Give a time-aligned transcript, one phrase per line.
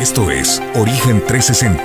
[0.00, 1.82] Esto es Origen 360,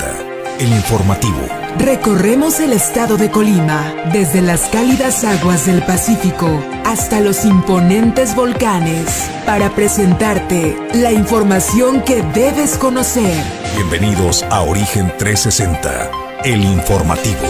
[0.62, 1.36] el informativo.
[1.78, 6.48] Recorremos el estado de Colima, desde las cálidas aguas del Pacífico
[6.86, 13.36] hasta los imponentes volcanes, para presentarte la información que debes conocer.
[13.76, 16.10] Bienvenidos a Origen 360,
[16.46, 17.50] el informativo.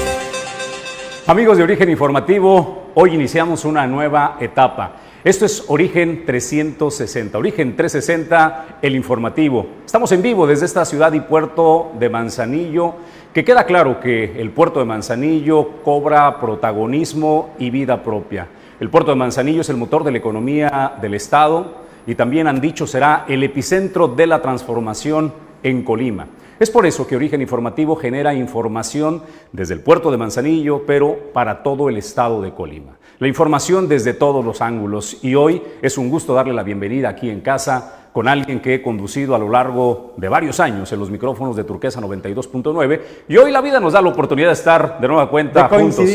[1.28, 4.94] Amigos de Origen Informativo, hoy iniciamos una nueva etapa.
[5.26, 9.66] Esto es Origen 360, Origen 360, el informativo.
[9.84, 12.94] Estamos en vivo desde esta ciudad y puerto de Manzanillo,
[13.34, 18.48] que queda claro que el puerto de Manzanillo cobra protagonismo y vida propia.
[18.80, 21.74] El puerto de Manzanillo es el motor de la economía del Estado
[22.06, 26.28] y también han dicho será el epicentro de la transformación en Colima.
[26.60, 31.64] Es por eso que Origen Informativo genera información desde el puerto de Manzanillo, pero para
[31.64, 33.00] todo el estado de Colima.
[33.20, 35.24] La información desde todos los ángulos.
[35.24, 38.82] Y hoy es un gusto darle la bienvenida aquí en casa con alguien que he
[38.82, 43.52] conducido a lo largo de varios años en los micrófonos de Turquesa 92.9 y hoy
[43.52, 46.06] la vida nos da la oportunidad de estar de nueva cuenta de juntos.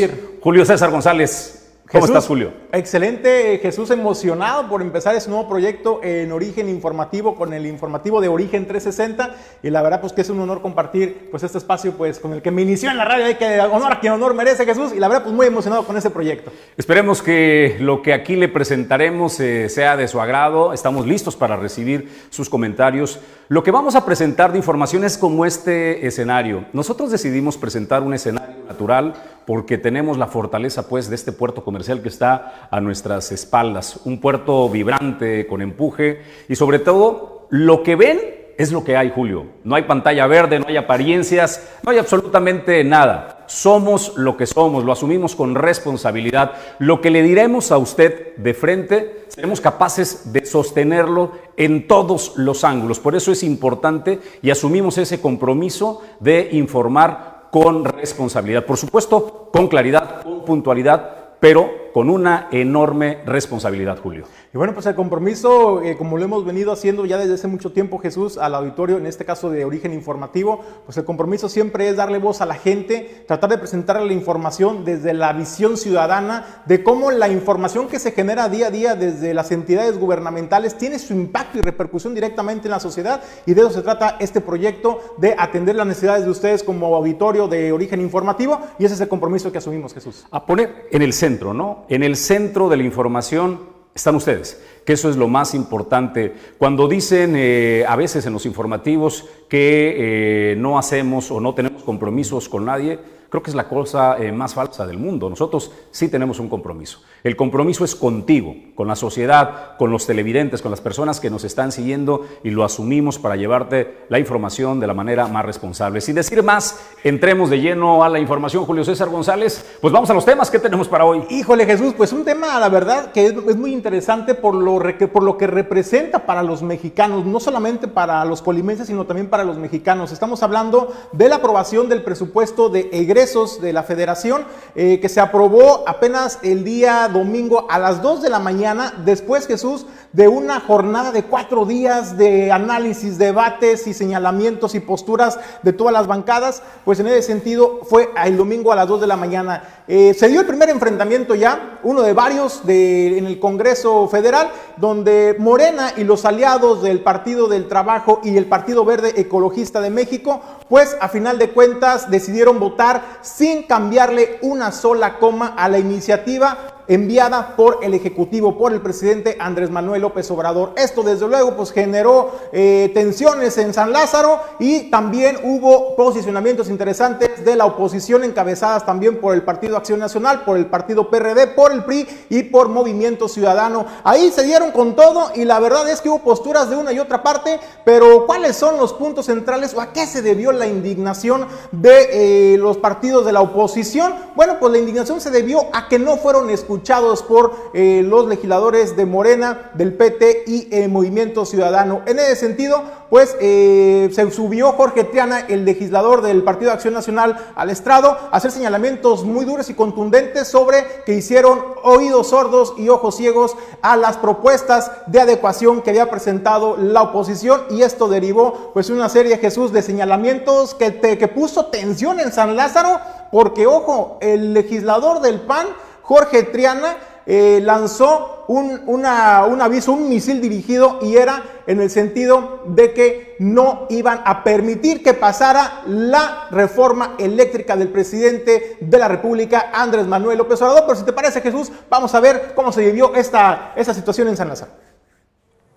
[0.41, 1.60] Julio César González,
[1.93, 2.53] ¿Cómo estás, Julio?
[2.71, 8.29] Excelente, Jesús, emocionado por empezar ese nuevo proyecto en Origen Informativo, con el informativo de
[8.29, 9.35] Origen 360.
[9.65, 12.43] Y la verdad, pues que es un honor compartir pues, este espacio pues, con el
[12.43, 13.25] que me inició en la radio.
[13.25, 14.93] Hay que honor a quien honor merece, Jesús.
[14.95, 16.53] Y la verdad, pues muy emocionado con ese proyecto.
[16.77, 20.73] Esperemos que lo que aquí le presentaremos eh, sea de su agrado.
[20.73, 23.19] Estamos listos para recibir sus comentarios.
[23.49, 26.67] Lo que vamos a presentar de información es como este escenario.
[26.73, 29.15] Nosotros decidimos presentar un escenario natural
[29.51, 34.21] porque tenemos la fortaleza pues de este puerto comercial que está a nuestras espaldas, un
[34.21, 38.21] puerto vibrante con empuje y sobre todo lo que ven
[38.57, 39.47] es lo que hay, Julio.
[39.65, 43.43] No hay pantalla verde, no hay apariencias, no hay absolutamente nada.
[43.49, 46.53] Somos lo que somos, lo asumimos con responsabilidad.
[46.79, 52.63] Lo que le diremos a usted de frente, seremos capaces de sostenerlo en todos los
[52.63, 53.01] ángulos.
[53.01, 58.65] Por eso es importante y asumimos ese compromiso de informar con responsabilidad.
[58.65, 64.25] Por supuesto, con claridad, con puntualidad, pero con una enorme responsabilidad, Julio.
[64.53, 67.71] Y bueno, pues el compromiso, eh, como lo hemos venido haciendo ya desde hace mucho
[67.71, 71.95] tiempo, Jesús, al auditorio, en este caso de origen informativo, pues el compromiso siempre es
[71.95, 76.83] darle voz a la gente, tratar de presentarle la información desde la visión ciudadana de
[76.83, 81.13] cómo la información que se genera día a día desde las entidades gubernamentales tiene su
[81.13, 85.37] impacto y repercusión directamente en la sociedad y de eso se trata este proyecto de
[85.39, 89.53] atender las necesidades de ustedes como auditorio de origen informativo y ese es el compromiso
[89.53, 90.27] que asumimos, Jesús.
[90.33, 91.85] A poner en el centro, ¿no?
[91.89, 96.35] En el centro de la información están ustedes, que eso es lo más importante.
[96.59, 101.83] Cuando dicen eh, a veces en los informativos que eh, no hacemos o no tenemos
[101.83, 105.31] compromisos con nadie, creo que es la cosa eh, más falsa del mundo.
[105.31, 107.03] Nosotros sí tenemos un compromiso.
[107.23, 111.45] El compromiso es contigo, con la sociedad, con los televidentes, con las personas que nos
[111.45, 116.01] están siguiendo y lo asumimos para llevarte la información de la manera más responsable.
[116.01, 118.65] Sin decir más, entremos de lleno a la información.
[118.65, 121.25] Julio César González, pues vamos a los temas que tenemos para hoy.
[121.29, 124.81] Híjole Jesús, pues un tema, la verdad, que es, muy interesante por lo,
[125.13, 129.45] por lo que representa para los mexicanos, no solamente para los colimenses, sino también para
[129.45, 130.11] los mexicanos.
[130.11, 134.45] Estamos hablando de la aprobación del presupuesto de egresos de la federación,
[134.75, 139.47] eh, que se aprobó apenas el día domingo a las 2 de la mañana, después
[139.47, 145.73] Jesús de una jornada de cuatro días de análisis, debates y señalamientos y posturas de
[145.73, 149.17] todas las bancadas, pues en ese sentido fue el domingo a las 2 de la
[149.17, 149.63] mañana.
[149.87, 154.51] Eh, se dio el primer enfrentamiento ya, uno de varios de, en el Congreso Federal,
[154.77, 159.91] donde Morena y los aliados del Partido del Trabajo y el Partido Verde Ecologista de
[159.91, 165.79] México, pues a final de cuentas decidieron votar sin cambiarle una sola coma a la
[165.79, 170.73] iniciativa enviada por el Ejecutivo, por el presidente Andrés Manuel López Obrador.
[170.77, 177.45] Esto desde luego pues generó eh, tensiones en San Lázaro y también hubo posicionamientos interesantes
[177.45, 181.71] de la oposición encabezadas también por el Partido Acción Nacional, por el Partido PRD, por
[181.71, 183.87] el PRI y por Movimiento Ciudadano.
[184.03, 186.99] Ahí se dieron con todo y la verdad es que hubo posturas de una y
[186.99, 191.47] otra parte, pero ¿cuáles son los puntos centrales o a qué se debió la indignación
[191.71, 194.13] de eh, los partidos de la oposición?
[194.35, 196.80] Bueno, pues la indignación se debió a que no fueron escuchados
[197.27, 202.03] por eh, los legisladores de Morena, del PT y eh, Movimiento Ciudadano.
[202.07, 206.95] En ese sentido, pues eh, se subió Jorge Triana, el legislador del Partido de Acción
[206.95, 212.75] Nacional, al estrado, a hacer señalamientos muy duros y contundentes sobre que hicieron oídos sordos
[212.77, 218.09] y ojos ciegos a las propuestas de adecuación que había presentado la oposición y esto
[218.09, 223.01] derivó pues una serie, Jesús, de señalamientos que, que puso tensión en San Lázaro
[223.31, 225.67] porque, ojo, el legislador del PAN
[226.11, 232.65] Jorge Triana eh, lanzó un, un aviso, un misil dirigido y era en el sentido
[232.67, 239.07] de que no iban a permitir que pasara la reforma eléctrica del presidente de la
[239.07, 240.83] República, Andrés Manuel López Obrador.
[240.85, 244.37] Pero si te parece, Jesús, vamos a ver cómo se vivió esta, esta situación en
[244.37, 244.73] San Lázaro.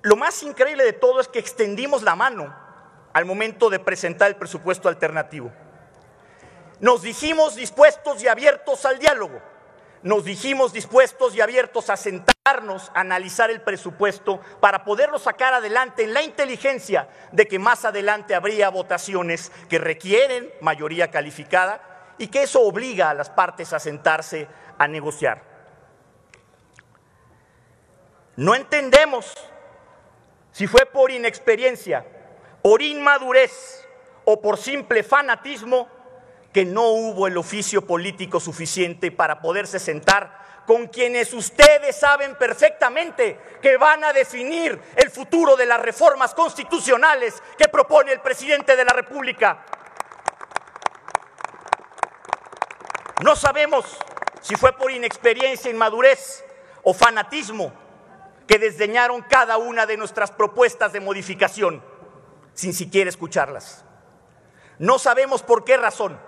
[0.01, 2.55] Lo más increíble de todo es que extendimos la mano
[3.13, 5.51] al momento de presentar el presupuesto alternativo.
[6.79, 9.52] Nos dijimos dispuestos y abiertos al diálogo.
[10.03, 16.03] Nos dijimos dispuestos y abiertos a sentarnos, a analizar el presupuesto para poderlo sacar adelante
[16.03, 22.43] en la inteligencia de que más adelante habría votaciones que requieren mayoría calificada y que
[22.43, 25.41] eso obliga a las partes a sentarse a negociar.
[28.35, 29.33] No entendemos
[30.51, 32.05] si fue por inexperiencia,
[32.61, 33.87] por inmadurez
[34.25, 35.87] o por simple fanatismo
[36.53, 43.39] que no hubo el oficio político suficiente para poderse sentar con quienes ustedes saben perfectamente
[43.61, 48.85] que van a definir el futuro de las reformas constitucionales que propone el presidente de
[48.85, 49.65] la República.
[53.23, 53.97] No sabemos
[54.41, 56.45] si fue por inexperiencia, inmadurez
[56.83, 57.73] o fanatismo
[58.47, 61.83] que desdeñaron cada una de nuestras propuestas de modificación
[62.53, 63.83] sin siquiera escucharlas.
[64.77, 66.19] No sabemos por qué razón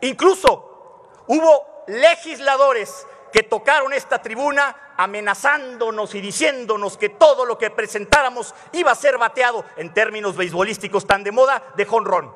[0.00, 8.54] Incluso hubo legisladores que tocaron esta tribuna amenazándonos y diciéndonos que todo lo que presentáramos
[8.72, 12.32] iba a ser bateado en términos beisbolísticos tan de moda de jonrón.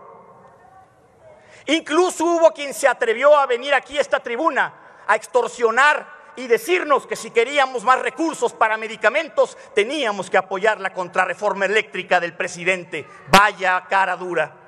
[1.66, 4.74] Incluso hubo quien se atrevió a venir aquí a esta tribuna
[5.06, 10.92] a extorsionar y decirnos que si queríamos más recursos para medicamentos teníamos que apoyar la
[10.92, 13.06] contrarreforma eléctrica del presidente.
[13.30, 14.59] Vaya cara dura.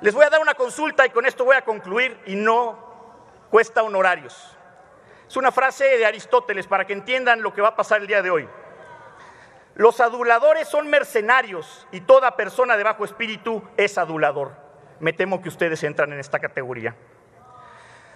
[0.00, 2.90] Les voy a dar una consulta y con esto voy a concluir y no
[3.50, 4.56] cuesta honorarios.
[5.28, 8.22] Es una frase de Aristóteles para que entiendan lo que va a pasar el día
[8.22, 8.48] de hoy.
[9.74, 14.52] Los aduladores son mercenarios y toda persona de bajo espíritu es adulador.
[15.00, 16.96] Me temo que ustedes entran en esta categoría.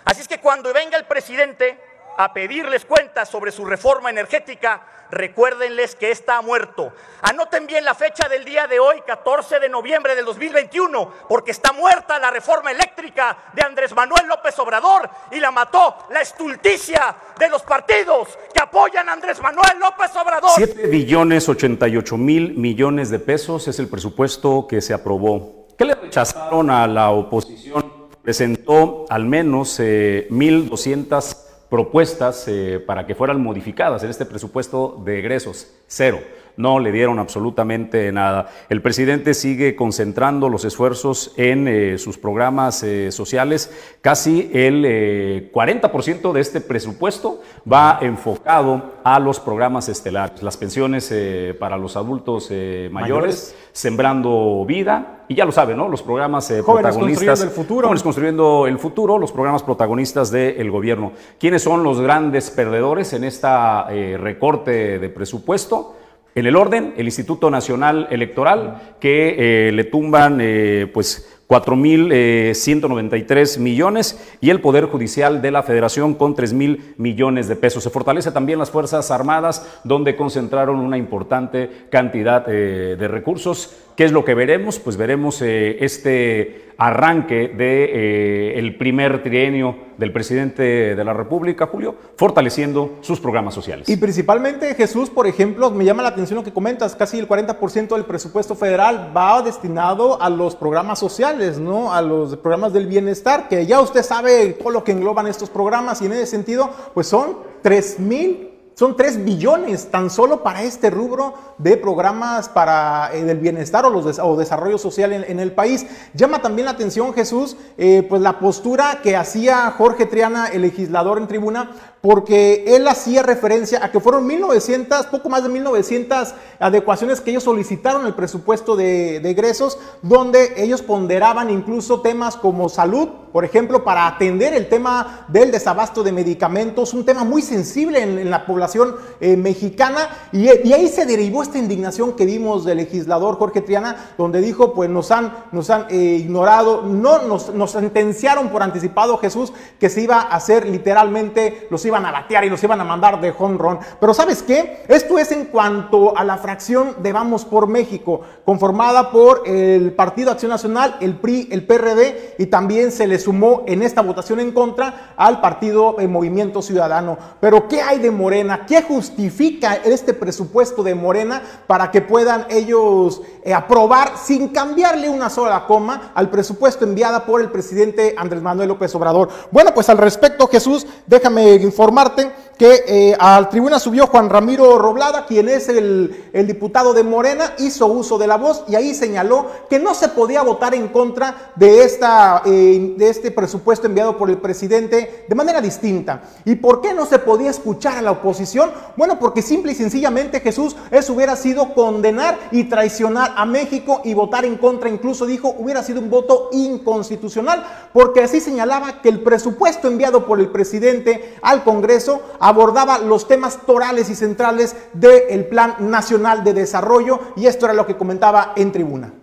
[0.04, 1.78] Así es que cuando venga el presidente
[2.16, 6.92] a pedirles cuentas sobre su reforma energética, recuérdenles que está muerto.
[7.22, 11.72] Anoten bien la fecha del día de hoy, 14 de noviembre del 2021, porque está
[11.72, 17.48] muerta la reforma eléctrica de Andrés Manuel López Obrador y la mató la estulticia de
[17.48, 20.50] los partidos que apoyan a Andrés Manuel López Obrador.
[20.54, 25.66] 7 billones 88 mil millones de pesos es el presupuesto que se aprobó.
[25.76, 27.92] ¿Qué le rechazaron a la oposición?
[28.22, 31.43] Presentó al menos eh, 1.200
[31.74, 35.66] propuestas eh, para que fueran modificadas en este presupuesto de egresos.
[35.88, 36.20] Cero
[36.56, 38.48] no le dieron absolutamente nada.
[38.68, 43.70] El presidente sigue concentrando los esfuerzos en eh, sus programas eh, sociales.
[44.00, 51.12] Casi el 40% eh, de este presupuesto va enfocado a los programas estelares, las pensiones
[51.58, 52.50] para los adultos
[52.90, 55.88] mayores, sembrando vida, y ya lo saben, ¿no?
[55.88, 57.40] Los programas Jóvenes protagonistas.
[57.40, 57.86] Construyendo el futuro.
[57.86, 61.12] Jóvenes construyendo el futuro, los programas protagonistas del gobierno.
[61.38, 65.96] ¿Quiénes son los grandes perdedores en esta recorte de presupuesto?
[66.34, 74.36] En el orden, el Instituto Nacional Electoral, que eh, le tumban eh, pues 4.193 millones
[74.40, 77.84] y el Poder Judicial de la Federación con 3.000 millones de pesos.
[77.84, 83.76] Se fortalece también las Fuerzas Armadas, donde concentraron una importante cantidad eh, de recursos.
[83.96, 84.80] ¿Qué es lo que veremos?
[84.80, 91.68] Pues veremos eh, este arranque del de, eh, primer trienio del presidente de la República,
[91.68, 93.88] Julio, fortaleciendo sus programas sociales.
[93.88, 97.94] Y principalmente, Jesús, por ejemplo, me llama la atención lo que comentas, casi el 40%
[97.94, 101.94] del presupuesto federal va destinado a los programas sociales, ¿no?
[101.94, 106.02] A los programas del bienestar, que ya usted sabe todo lo que engloban estos programas
[106.02, 110.90] y en ese sentido, pues son 3 mil son 3 billones tan solo para este
[110.90, 115.86] rubro de programas para el eh, bienestar o, los o desarrollo social en, el país.
[116.12, 121.18] Llama también la atención, Jesús, eh, pues la postura que hacía Jorge Triana, el legislador
[121.18, 121.70] en tribuna,
[122.04, 127.44] porque él hacía referencia a que fueron 1900, poco más de 1900 adecuaciones que ellos
[127.44, 134.06] solicitaron el presupuesto de, egresos, donde ellos ponderaban incluso temas como salud, por ejemplo, para
[134.06, 139.38] atender el tema del desabasto de medicamentos, un tema muy sensible en, la población eh,
[139.38, 144.74] mexicana, y, ahí se derivó esta indignación que vimos del legislador Jorge Triana, donde dijo,
[144.74, 149.88] pues nos han, nos han eh, ignorado, no nos, nos sentenciaron por anticipado Jesús que
[149.88, 153.20] se iba a hacer literalmente, los iba iban a batear y los iban a mandar
[153.20, 153.78] de home run.
[154.00, 154.82] Pero ¿sabes qué?
[154.88, 160.32] Esto es en cuanto a la fracción de Vamos por México, conformada por el Partido
[160.32, 164.50] Acción Nacional, el PRI, el PRD y también se le sumó en esta votación en
[164.50, 167.16] contra al Partido eh, Movimiento Ciudadano.
[167.40, 168.66] Pero ¿qué hay de Morena?
[168.66, 175.30] ¿Qué justifica este presupuesto de Morena para que puedan ellos eh, aprobar sin cambiarle una
[175.30, 179.28] sola coma al presupuesto enviada por el presidente Andrés Manuel López Obrador?
[179.52, 185.26] Bueno, pues al respecto, Jesús, déjame informarte que eh, al tribuna subió Juan Ramiro Roblada,
[185.26, 189.78] quien es el, diputado de Morena, hizo uso de la voz y ahí señaló que
[189.78, 194.38] no se podía votar en contra de, esta, eh, de este presupuesto enviado por el
[194.38, 196.22] presidente de manera distinta.
[196.44, 198.70] ¿Y por qué no se podía escuchar a la oposición?
[198.96, 204.14] Bueno, porque simple y sencillamente Jesús, eso hubiera sido condenar y traicionar a México y
[204.14, 209.20] votar en contra, incluso dijo, hubiera sido un voto inconstitucional, porque así señalaba que el
[209.20, 215.76] presupuesto enviado por el presidente al Congreso abordaba los temas torales y centrales del Plan
[215.78, 219.14] Nacional de Desarrollo y esto era lo que comentaba en tribuna.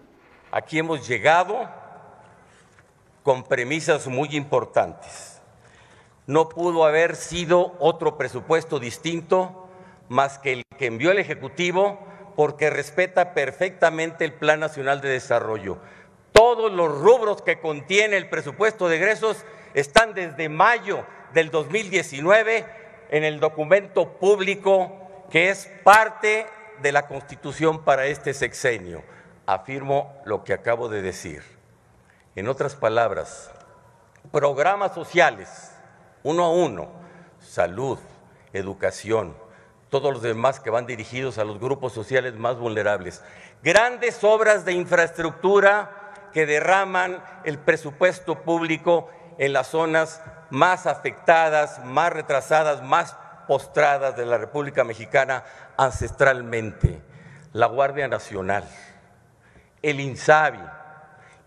[0.52, 1.70] Aquí hemos llegado
[3.22, 5.40] con premisas muy importantes.
[6.26, 9.68] No pudo haber sido otro presupuesto distinto
[10.10, 12.00] más que el que envió el Ejecutivo
[12.36, 15.78] porque respeta perfectamente el Plan Nacional de Desarrollo.
[16.32, 22.81] Todos los rubros que contiene el presupuesto de egresos están desde mayo del 2019
[23.12, 26.48] en el documento público que es parte
[26.82, 29.04] de la Constitución para este sexenio.
[29.46, 31.44] Afirmo lo que acabo de decir.
[32.36, 33.52] En otras palabras,
[34.32, 35.72] programas sociales,
[36.24, 36.90] uno a uno,
[37.40, 38.00] salud,
[38.54, 39.36] educación,
[39.90, 43.22] todos los demás que van dirigidos a los grupos sociales más vulnerables.
[43.62, 49.10] Grandes obras de infraestructura que derraman el presupuesto público
[49.42, 50.22] en las zonas
[50.52, 53.18] más afectadas, más retrasadas, más
[53.48, 55.44] postradas de la República Mexicana
[55.78, 57.02] ancestralmente,
[57.52, 58.64] la Guardia Nacional,
[59.82, 60.62] el INSABI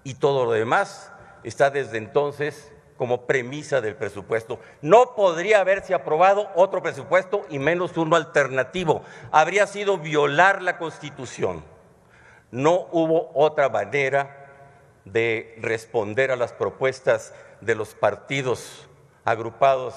[0.03, 1.13] y todo lo demás
[1.45, 4.59] está desde entonces como premisa del presupuesto.
[4.83, 9.05] No podría haberse aprobado otro presupuesto y menos uno alternativo.
[9.31, 11.65] Habría sido violar la Constitución.
[12.51, 14.41] No hubo otra manera
[15.05, 17.33] de responder a las propuestas
[17.65, 18.89] de los partidos
[19.25, 19.95] agrupados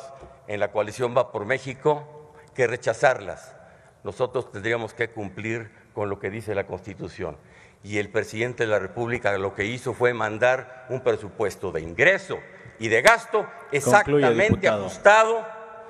[0.47, 3.55] en la coalición Va por México que rechazarlas.
[4.03, 7.37] Nosotros tendríamos que cumplir con lo que dice la Constitución.
[7.83, 12.39] Y el presidente de la República lo que hizo fue mandar un presupuesto de ingreso
[12.79, 15.45] y de gasto exactamente ajustado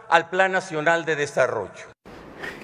[0.09, 1.96] al Plan Nacional de Desarrollo.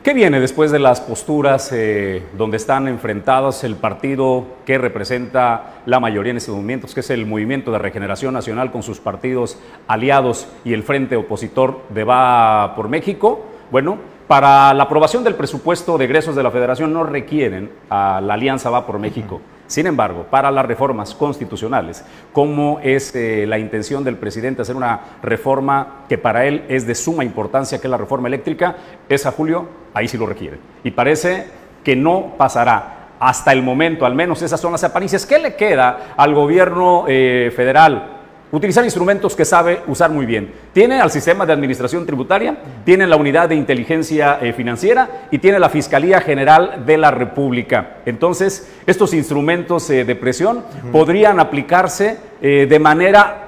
[0.03, 5.99] ¿Qué viene después de las posturas eh, donde están enfrentados el partido que representa la
[5.99, 10.47] mayoría en estos momentos, que es el Movimiento de Regeneración Nacional con sus partidos aliados
[10.65, 13.45] y el Frente Opositor de Va por México?
[13.71, 18.33] Bueno, para la aprobación del presupuesto de egresos de la Federación no requieren a la
[18.33, 19.41] Alianza Va por México.
[19.73, 24.99] Sin embargo, para las reformas constitucionales, como es eh, la intención del presidente hacer una
[25.23, 28.75] reforma que para él es de suma importancia, que es la reforma eléctrica,
[29.09, 30.59] esa, Julio, ahí sí lo requiere.
[30.83, 31.47] Y parece
[31.83, 33.15] que no pasará.
[33.19, 35.25] Hasta el momento, al menos esas son las apariencias.
[35.25, 38.22] ¿Qué le queda al gobierno eh, federal?
[38.53, 40.53] Utilizar instrumentos que sabe usar muy bien.
[40.73, 42.55] Tiene al sistema de administración tributaria,
[42.85, 47.97] tiene la unidad de inteligencia eh, financiera y tiene la Fiscalía General de la República.
[48.05, 53.39] Entonces, estos instrumentos eh, de presión podrían aplicarse eh, de manera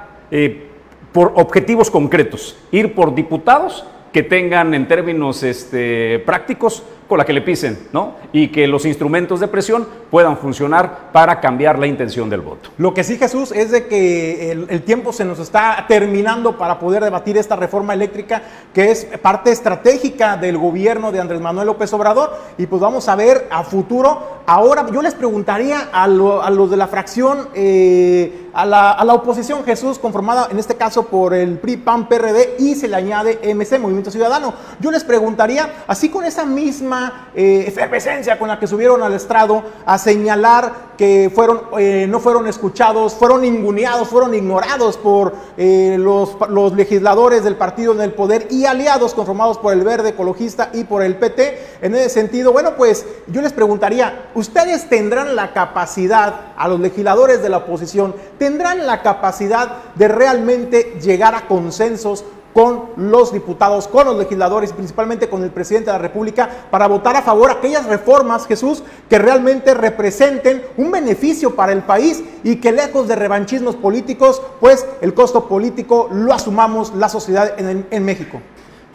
[1.13, 7.33] por objetivos concretos, ir por diputados que tengan en términos este, prácticos con la que
[7.33, 8.15] le pisen, ¿no?
[8.33, 12.69] Y que los instrumentos de presión puedan funcionar para cambiar la intención del voto.
[12.77, 17.03] Lo que sí, Jesús, es de que el, tiempo se nos está terminando para poder
[17.03, 18.41] debatir esta reforma eléctrica,
[18.73, 23.15] que es parte estratégica del gobierno de Andrés Manuel López Obrador, y pues vamos a
[23.15, 24.35] ver a futuro.
[24.47, 29.63] Ahora, yo les preguntaría a, los de la fracción, eh, a, la, a la oposición,
[29.63, 33.79] Jesús, conformada en este caso por el PRI, PAN, PRD, y se le añade MC,
[33.79, 34.53] Movimiento Ciudadano.
[34.79, 36.94] Yo les preguntaría, así con esa misma
[37.35, 42.47] eh, efervescencia con la que subieron al estrado a señalar que fueron, eh, no fueron
[42.47, 46.37] escuchados, fueron inguneados, fueron ignorados por eh, los,
[46.73, 51.03] legisladores del partido en el poder y aliados conformados por el Verde Ecologista y por
[51.03, 51.77] el PT.
[51.81, 57.41] En ese sentido, bueno, pues yo les preguntaría, ¿ustedes tendrán la capacidad, a los legisladores
[57.41, 62.23] de la oposición, tendrán la capacidad de realmente llegar a consensos
[62.55, 67.17] con los diputados, con los legisladores principalmente con el presidente de la República para votar
[67.17, 72.71] a favor aquellas reformas, Jesús, que realmente representen un beneficio para el país y que
[72.71, 78.39] lejos de revanchismos políticos, pues el costo político lo asumamos la sociedad en, en México.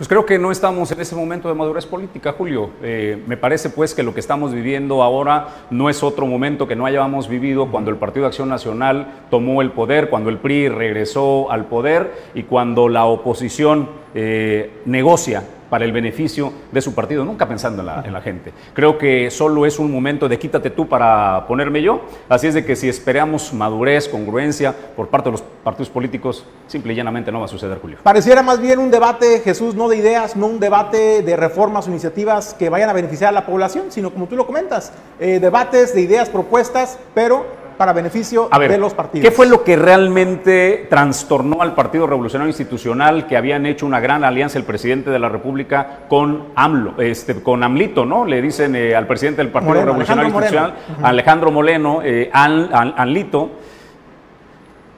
[0.01, 2.71] Pues creo que no estamos en ese momento de madurez política, Julio.
[2.83, 6.75] Eh, me parece pues que lo que estamos viviendo ahora no es otro momento que
[6.75, 10.71] no hayamos vivido cuando el Partido de Acción Nacional tomó el poder, cuando el PRI
[10.71, 17.25] regresó al poder y cuando la oposición eh, negocia para el beneficio de su partido,
[17.25, 18.53] nunca pensando en la, en la, gente.
[18.75, 22.03] Creo que solo es un momento de quítate tú para ponerme yo.
[22.29, 26.93] Así es de que si esperamos madurez, congruencia por parte de los partidos políticos, simple
[26.93, 27.99] y llanamente no va a suceder, Julio.
[28.03, 31.91] Pareciera más bien un debate, Jesús, no de ideas, no un debate de reformas o
[31.91, 35.95] iniciativas que vayan a beneficiar a la población, sino como tú lo comentas, eh, debates
[35.95, 39.27] de ideas, propuestas, pero para beneficio A ver, de los partidos.
[39.27, 44.23] ¿Qué fue lo que realmente trastornó al Partido Revolucionario Institucional que habían hecho una gran
[44.23, 48.27] alianza el presidente de la República con AMLO, este, con AMLito, ¿no?
[48.27, 52.69] Le dicen eh, al presidente del Partido Moreno, Revolucionario Alejandro Institucional, Alejandro Moleno, eh, An-
[52.71, 53.51] An- Anlito.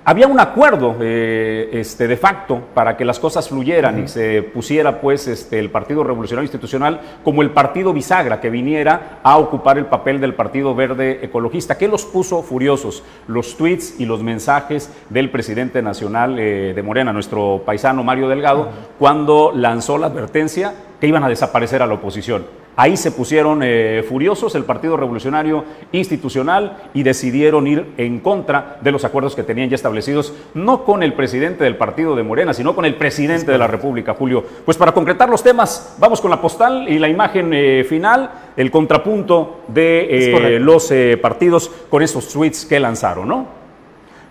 [0.04, 5.00] Había un acuerdo eh, este, de facto para que las cosas fluyeran y se pusiera
[5.00, 9.86] pues este, el Partido Revolucionario Institucional como el partido bisagra que viniera a ocupar el
[9.86, 11.78] papel del Partido Verde Ecologista.
[11.78, 13.04] ¿Qué los puso furiosos?
[13.28, 18.70] Los tweets y los mensajes del presidente nacional eh, de Morena, nuestro paisano Mario Delgado,
[18.98, 22.61] cuando lanzó la advertencia que iban a desaparecer a la oposición.
[22.74, 28.90] Ahí se pusieron eh, furiosos el Partido Revolucionario Institucional y decidieron ir en contra de
[28.90, 32.74] los acuerdos que tenían ya establecidos, no con el presidente del partido de Morena, sino
[32.74, 34.42] con el presidente de la República, Julio.
[34.64, 38.70] Pues para concretar los temas, vamos con la postal y la imagen eh, final, el
[38.70, 43.62] contrapunto de eh, los partidos con esos tweets que lanzaron, ¿no?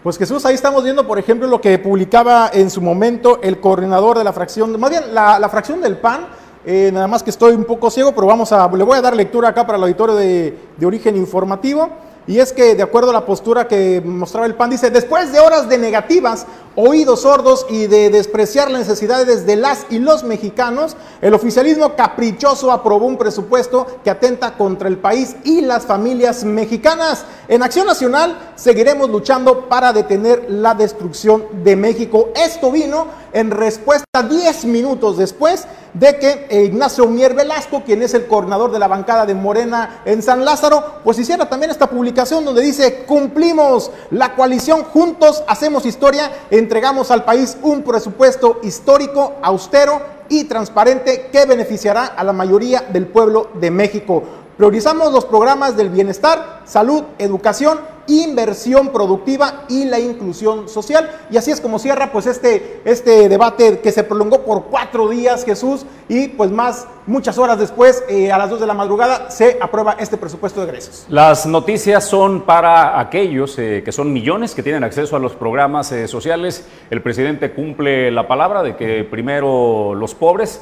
[0.01, 4.17] Pues Jesús, ahí estamos viendo, por ejemplo, lo que publicaba en su momento el coordinador
[4.17, 6.25] de la fracción, más bien la, la fracción del PAN,
[6.65, 9.15] eh, nada más que estoy un poco ciego, pero vamos a, le voy a dar
[9.15, 11.89] lectura acá para el auditorio de, de origen informativo.
[12.27, 15.39] Y es que, de acuerdo a la postura que mostraba el PAN, dice, después de
[15.39, 20.95] horas de negativas, oídos sordos y de despreciar las necesidades de las y los mexicanos,
[21.21, 27.25] el oficialismo caprichoso aprobó un presupuesto que atenta contra el país y las familias mexicanas.
[27.47, 32.29] En Acción Nacional seguiremos luchando para detener la destrucción de México.
[32.35, 38.13] Esto vino en respuesta 10 minutos después de que eh, Ignacio Mier Velasco, quien es
[38.13, 42.45] el coordinador de la bancada de Morena en San Lázaro, pues hiciera también esta publicación
[42.45, 50.01] donde dice, cumplimos la coalición, juntos hacemos historia, entregamos al país un presupuesto histórico, austero
[50.29, 54.23] y transparente que beneficiará a la mayoría del pueblo de México.
[54.61, 61.09] Priorizamos los programas del bienestar, salud, educación, inversión productiva y la inclusión social.
[61.31, 65.45] Y así es como cierra pues este, este debate que se prolongó por cuatro días,
[65.45, 69.57] Jesús, y pues más, muchas horas después, eh, a las dos de la madrugada, se
[69.59, 71.05] aprueba este presupuesto de egresos.
[71.09, 75.91] Las noticias son para aquellos eh, que son millones que tienen acceso a los programas
[75.91, 76.67] eh, sociales.
[76.91, 80.61] El presidente cumple la palabra de que primero los pobres.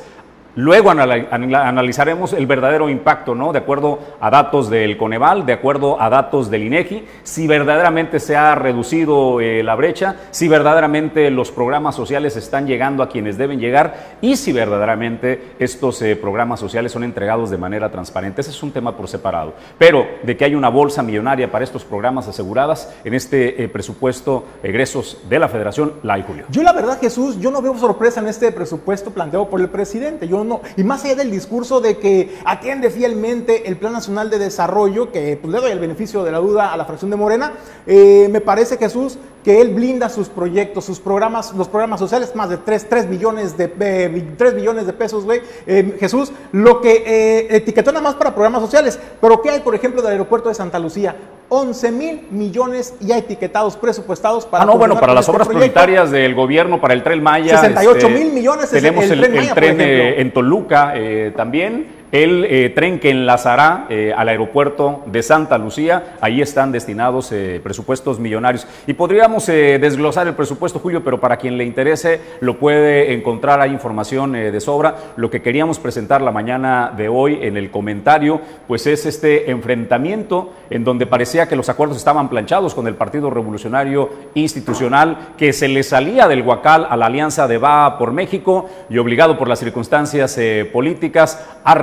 [0.55, 3.53] Luego anal- anal- analizaremos el verdadero impacto, ¿no?
[3.53, 8.35] De acuerdo a datos del Coneval, de acuerdo a datos del INEGI, si verdaderamente se
[8.35, 13.59] ha reducido eh, la brecha, si verdaderamente los programas sociales están llegando a quienes deben
[13.59, 18.41] llegar y si verdaderamente estos eh, programas sociales son entregados de manera transparente.
[18.41, 19.53] Ese es un tema por separado.
[19.77, 24.45] Pero de que hay una bolsa millonaria para estos programas aseguradas en este eh, presupuesto
[24.63, 26.45] egresos de la Federación, la hay, Julio.
[26.49, 30.27] Yo la verdad, Jesús, yo no veo sorpresa en este presupuesto planteado por el presidente.
[30.27, 34.39] Yo no, y más allá del discurso de que atiende fielmente el Plan Nacional de
[34.39, 37.53] Desarrollo, que pues, le doy el beneficio de la duda a la fracción de Morena,
[37.85, 42.49] eh, me parece, Jesús, que él blinda sus proyectos, sus programas, los programas sociales, más
[42.49, 45.41] de 3, 3 billones de, eh, 3 billones de pesos, güey.
[45.65, 49.75] Eh, Jesús, lo que eh, etiquetó nada más para programas sociales, pero ¿qué hay, por
[49.75, 51.15] ejemplo, del aeropuerto de Santa Lucía?
[51.49, 55.73] 11 mil millones ya etiquetados, presupuestados para Ah, no, bueno, para las este obras proyecto.
[55.73, 57.59] prioritarias del gobierno, para el Tren Maya.
[57.59, 60.93] 68 mil millones es Tenemos el el, Tren el Maya, por tren eh, en Toluca
[60.95, 61.98] eh, también.
[62.11, 67.61] El eh, tren que enlazará eh, al aeropuerto de Santa Lucía, ahí están destinados eh,
[67.61, 68.65] presupuestos millonarios.
[68.87, 73.71] Y podríamos desglosar el presupuesto, Julio, pero para quien le interese lo puede encontrar, hay
[73.71, 74.95] información de sobra.
[75.15, 80.53] Lo que queríamos presentar la mañana de hoy en el comentario, pues es este enfrentamiento
[80.69, 85.67] en donde parecía que los acuerdos estaban planchados con el Partido Revolucionario Institucional, que se
[85.67, 89.59] le salía del Huacal a la alianza de Va por México y obligado por las
[89.59, 90.39] circunstancias
[90.71, 91.75] políticas ha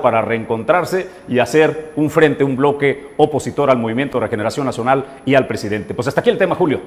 [0.00, 5.34] para reencontrarse y hacer un frente, un bloque opositor al Movimiento de Regeneración Nacional y
[5.34, 5.94] al presidente.
[5.94, 6.80] Pues hasta aquí el tema, Julio.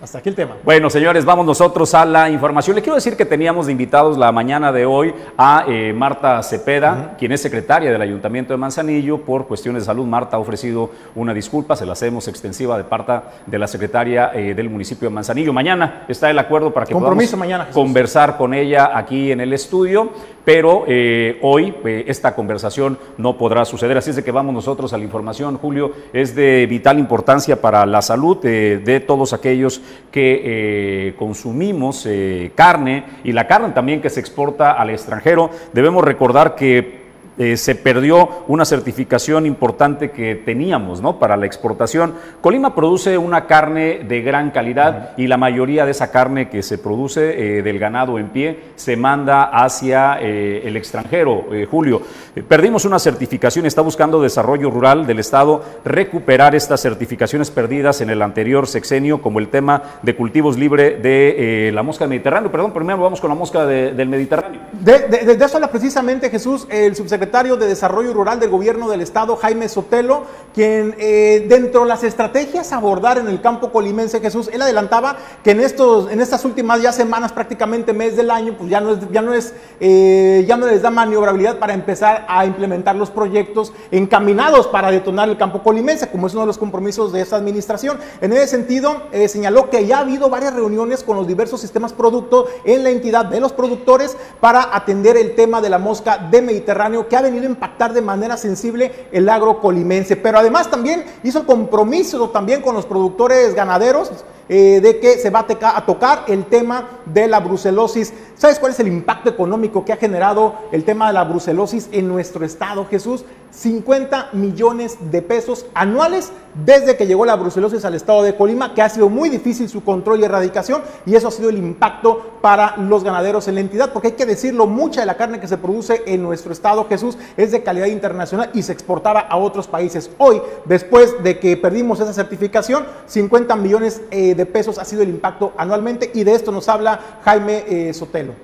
[0.00, 0.54] Hasta aquí el tema.
[0.64, 2.76] Bueno, señores, vamos nosotros a la información.
[2.76, 7.16] Le quiero decir que teníamos de invitados la mañana de hoy a eh, Marta Cepeda,
[7.18, 9.18] quien es secretaria del Ayuntamiento de Manzanillo.
[9.18, 13.12] Por cuestiones de salud, Marta ha ofrecido una disculpa, se la hacemos extensiva de parte
[13.44, 15.52] de la secretaria eh, del municipio de Manzanillo.
[15.52, 19.52] Mañana está el acuerdo para que Compromiso podamos mañana, conversar con ella aquí en el
[19.52, 20.12] estudio,
[20.44, 21.74] pero eh, hoy
[22.06, 23.98] esta conversación no podrá suceder.
[23.98, 25.90] Así es de que vamos nosotros a la información, Julio.
[26.12, 33.04] Es de vital importancia para la salud de todos aquellos que eh, consumimos eh, carne
[33.24, 35.50] y la carne también que se exporta al extranjero.
[35.72, 36.97] Debemos recordar que
[37.38, 41.18] eh, se perdió una certificación importante que teníamos ¿no?
[41.18, 42.14] para la exportación.
[42.40, 46.78] Colima produce una carne de gran calidad y la mayoría de esa carne que se
[46.78, 51.44] produce eh, del ganado en pie se manda hacia eh, el extranjero.
[51.70, 52.02] Julio,
[52.48, 58.20] perdimos una certificación, está buscando Desarrollo Rural del Estado recuperar estas certificaciones perdidas en el
[58.22, 62.50] anterior sexenio, como el tema de cultivos libre de la mosca del Mediterráneo.
[62.50, 64.60] Perdón, primero vamos con la mosca de- del Mediterráneo.
[64.80, 69.68] De eso habla precisamente Jesús, el subsecretario de Desarrollo Rural del Gobierno del Estado, Jaime
[69.68, 70.22] Sotelo,
[70.54, 75.16] quien eh, dentro de las estrategias a abordar en el campo colimense, Jesús, él adelantaba
[75.44, 78.92] que en, estos, en estas últimas ya semanas, prácticamente mes del año, pues ya no,
[78.92, 83.10] es, ya, no es, eh, ya no les da maniobrabilidad para empezar a implementar los
[83.10, 87.36] proyectos encaminados para detonar el campo colimense, como es uno de los compromisos de esta
[87.36, 87.98] administración.
[88.22, 91.92] En ese sentido, eh, señaló que ya ha habido varias reuniones con los diversos sistemas
[91.92, 96.42] producto en la entidad de los productores para atender el tema de la mosca de
[96.42, 100.16] Mediterráneo que ha venido a impactar de manera sensible el agro colimense.
[100.16, 104.10] Pero además también hizo compromiso también con los productores ganaderos
[104.48, 108.14] eh, de que se va a, tocar el tema de la brucelosis.
[108.34, 112.08] ¿Sabes cuál es el impacto económico que ha generado el tema de la brucelosis en
[112.08, 113.26] nuestro estado, Jesús?
[113.50, 116.32] 50 millones de pesos anuales
[116.64, 119.84] desde que llegó la brucelosis al estado de Colima, que ha sido muy difícil su
[119.84, 123.92] control y erradicación, y eso ha sido el impacto para los ganaderos en la entidad,
[123.92, 127.16] porque hay que decirlo, mucha de la carne que se produce en nuestro estado, Jesús,
[127.36, 130.10] es de calidad internacional y se exportaba a otros países.
[130.18, 135.10] Hoy, después de que perdimos esa certificación, 50 millones eh, de pesos ha sido el
[135.10, 138.34] impacto anualmente, y de esto nos habla Jaime eh, Sotelo.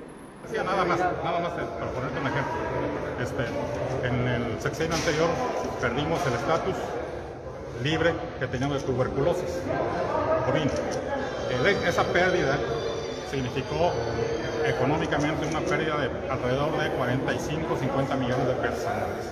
[0.53, 2.53] Nada más, nada más eh, para ponerte un ejemplo.
[3.21, 3.43] Este,
[4.07, 5.29] en el sexenio anterior
[5.81, 6.75] perdimos el estatus
[7.83, 9.59] libre que teníamos de tuberculosis.
[11.51, 12.57] El- esa pérdida
[13.29, 13.91] significó
[14.65, 19.25] económicamente una pérdida de alrededor de 45 50 millones de pesos anuales.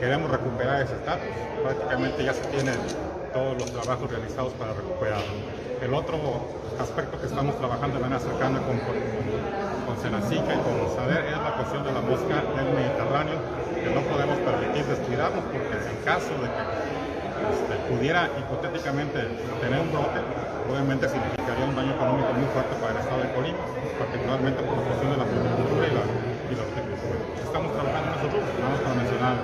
[0.00, 1.28] Queremos recuperar ese estatus,
[1.62, 2.74] prácticamente ya se tienen
[3.32, 5.32] todos los trabajos realizados para recuperarlo.
[5.80, 6.18] El otro
[6.80, 9.96] aspecto que estamos trabajando de manera cercana con, con, con
[10.32, 13.38] y con SADER es la cuestión de la mosca del Mediterráneo,
[13.82, 16.62] que no podemos permitir descuidarnos porque en caso de que
[17.50, 19.18] este, pudiera hipotéticamente
[19.60, 20.22] tener un brote,
[20.70, 23.64] obviamente significaría un daño económico muy fuerte para el estado de Colima,
[23.98, 27.16] particularmente por la cuestión de la agricultura y la, y la horticultura.
[27.42, 29.34] Estamos trabajando rubros, vamos para mencionar.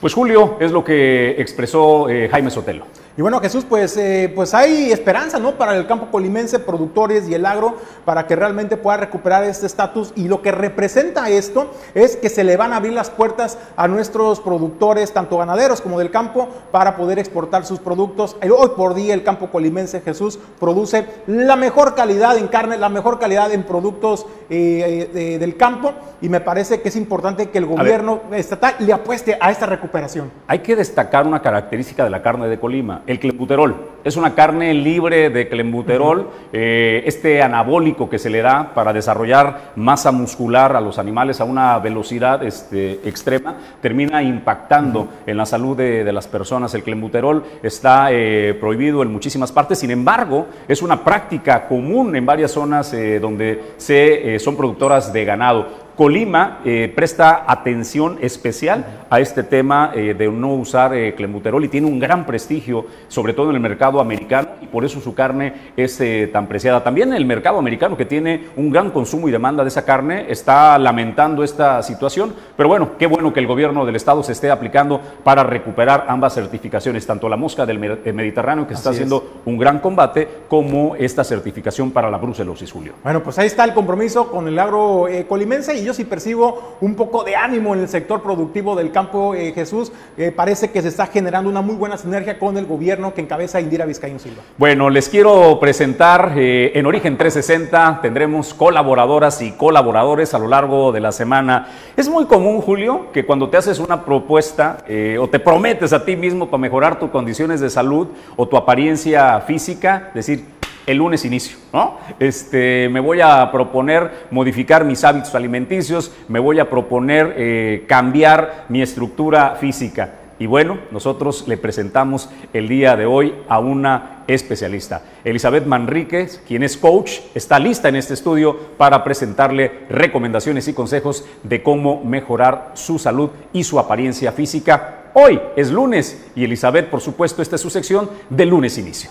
[0.00, 2.86] Pues Julio es lo que expresó eh, Jaime Sotelo.
[3.16, 5.52] Y bueno, Jesús, pues, eh, pues hay esperanza, ¿no?
[5.56, 10.12] Para el campo colimense, productores y el agro, para que realmente pueda recuperar este estatus.
[10.14, 13.88] Y lo que representa esto es que se le van a abrir las puertas a
[13.88, 18.36] nuestros productores, tanto ganaderos como del campo, para poder exportar sus productos.
[18.42, 23.18] Hoy por día el campo colimense, Jesús, produce la mejor calidad en carne, la mejor
[23.18, 25.92] calidad en productos eh, eh, del campo.
[26.22, 27.76] Y me parece que es importante que el ver.
[27.76, 30.30] gobierno estatal le apueste a esta recuperación.
[30.46, 33.76] Hay que destacar una característica de la carne de Colima, el clenbuterol.
[34.02, 39.72] Es una carne libre de clenbuterol, eh, este anabólico que se le da para desarrollar
[39.76, 45.76] masa muscular a los animales a una velocidad este, extrema, termina impactando en la salud
[45.76, 46.72] de, de las personas.
[46.74, 52.24] El clenbuterol está eh, prohibido en muchísimas partes, sin embargo, es una práctica común en
[52.24, 55.89] varias zonas eh, donde se, son productoras de ganado.
[56.00, 61.68] Colima eh, presta atención especial a este tema eh, de no usar eh, clenbuterol y
[61.68, 65.52] tiene un gran prestigio, sobre todo en el mercado americano, y por eso su carne
[65.76, 66.82] es eh, tan preciada.
[66.82, 70.78] También el mercado americano, que tiene un gran consumo y demanda de esa carne, está
[70.78, 75.00] lamentando esta situación, pero bueno, qué bueno que el gobierno del estado se esté aplicando
[75.24, 79.06] para recuperar ambas certificaciones, tanto la mosca del Mediterráneo, que está Así es.
[79.06, 82.92] haciendo un gran combate, como esta certificación para la brucelosis, Julio.
[83.02, 86.94] Bueno, pues ahí está el compromiso con el agro colimense y yo sí percibo un
[86.94, 89.92] poco de ánimo en el sector productivo del campo, eh, Jesús.
[90.16, 93.60] Eh, parece que se está generando una muy buena sinergia con el gobierno que encabeza
[93.60, 94.42] Indira Vizcaíno Silva.
[94.56, 100.92] Bueno, les quiero presentar eh, en Origen 360, tendremos colaboradoras y colaboradores a lo largo
[100.92, 101.68] de la semana.
[101.96, 104.84] Es muy común, Julio, que cuando te haces una propuesta
[105.20, 109.40] o te prometes a ti mismo para mejorar tus condiciones de salud o tu apariencia
[109.40, 110.44] física, decir,
[110.90, 111.98] el lunes inicio, ¿no?
[112.18, 118.66] Este, me voy a proponer modificar mis hábitos alimenticios, me voy a proponer eh, cambiar
[118.68, 120.14] mi estructura física.
[120.40, 125.02] Y bueno, nosotros le presentamos el día de hoy a una especialista.
[125.22, 131.26] Elizabeth Manríquez, quien es coach, está lista en este estudio para presentarle recomendaciones y consejos
[131.42, 135.10] de cómo mejorar su salud y su apariencia física.
[135.12, 139.10] Hoy es lunes y Elizabeth, por supuesto, esta es su sección de lunes inicio.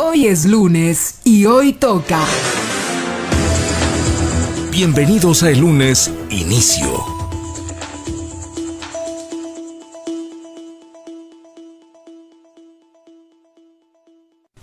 [0.00, 2.24] Hoy es lunes y hoy toca.
[4.70, 7.04] Bienvenidos a el lunes inicio.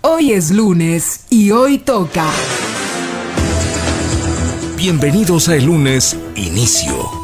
[0.00, 2.30] Hoy es lunes y hoy toca.
[4.78, 7.15] Bienvenidos a el lunes inicio.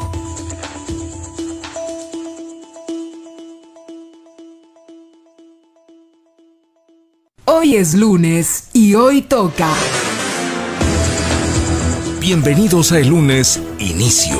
[7.62, 9.68] Hoy es lunes y hoy toca.
[12.18, 14.36] Bienvenidos a el lunes inicio.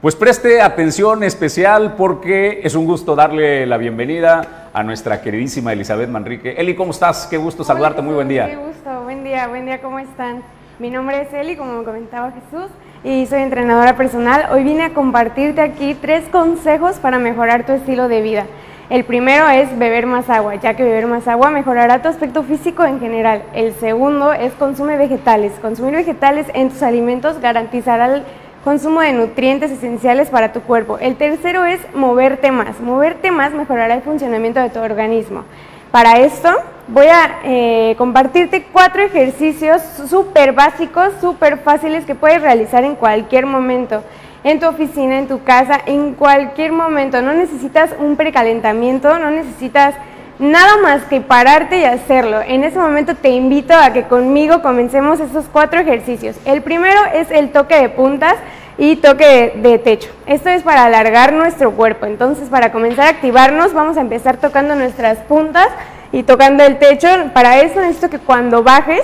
[0.00, 6.10] Pues preste atención especial porque es un gusto darle la bienvenida a nuestra queridísima Elizabeth
[6.10, 6.52] Manrique.
[6.56, 7.26] Eli, ¿cómo estás?
[7.26, 8.46] Qué gusto saludarte, muy buen día.
[8.46, 10.44] Qué gusto, buen día, buen día, ¿cómo están?
[10.78, 12.70] Mi nombre es Eli, como me comentaba Jesús,
[13.04, 14.46] y soy entrenadora personal.
[14.52, 18.46] Hoy vine a compartirte aquí tres consejos para mejorar tu estilo de vida.
[18.90, 22.84] El primero es beber más agua, ya que beber más agua mejorará tu aspecto físico
[22.84, 23.42] en general.
[23.54, 25.52] El segundo es consume vegetales.
[25.60, 28.22] Consumir vegetales en tus alimentos garantizará el
[28.64, 30.98] consumo de nutrientes esenciales para tu cuerpo.
[30.98, 32.80] El tercero es moverte más.
[32.80, 35.44] Moverte más mejorará el funcionamiento de tu organismo.
[35.92, 36.48] Para esto
[36.88, 43.44] voy a eh, compartirte cuatro ejercicios súper básicos, súper fáciles que puedes realizar en cualquier
[43.44, 44.02] momento.
[44.42, 47.20] En tu oficina, en tu casa, en cualquier momento.
[47.20, 49.94] No necesitas un precalentamiento, no necesitas
[50.38, 52.40] nada más que pararte y hacerlo.
[52.40, 56.36] En ese momento te invito a que conmigo comencemos estos cuatro ejercicios.
[56.46, 58.36] El primero es el toque de puntas
[58.78, 60.10] y toque de, techo.
[60.26, 62.06] Esto es para alargar nuestro cuerpo.
[62.06, 65.68] Entonces, para comenzar a activarnos, vamos a empezar tocando nuestras puntas
[66.10, 67.08] y tocando el techo.
[67.34, 69.02] Para eso necesito que cuando bajes,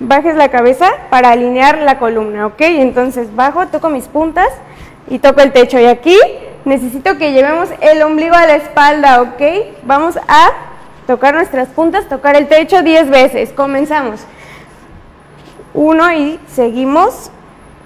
[0.00, 2.60] bajes la cabeza para alinear la columna, ¿ok?
[2.60, 4.48] Entonces, bajo, toco mis puntas
[5.08, 5.78] y toco el techo.
[5.78, 6.16] Y aquí
[6.64, 9.42] necesito que llevemos el ombligo a la espalda, ¿ok?
[9.84, 10.50] Vamos a
[11.06, 13.52] tocar nuestras puntas, tocar el techo 10 veces.
[13.52, 14.20] Comenzamos.
[15.72, 17.30] Uno y seguimos.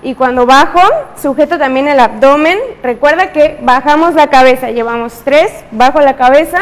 [0.02, 0.80] Y cuando bajo,
[1.20, 2.58] sujeto también el abdomen.
[2.82, 4.70] Recuerda que bajamos la cabeza.
[4.70, 6.58] Llevamos tres, bajo la cabeza.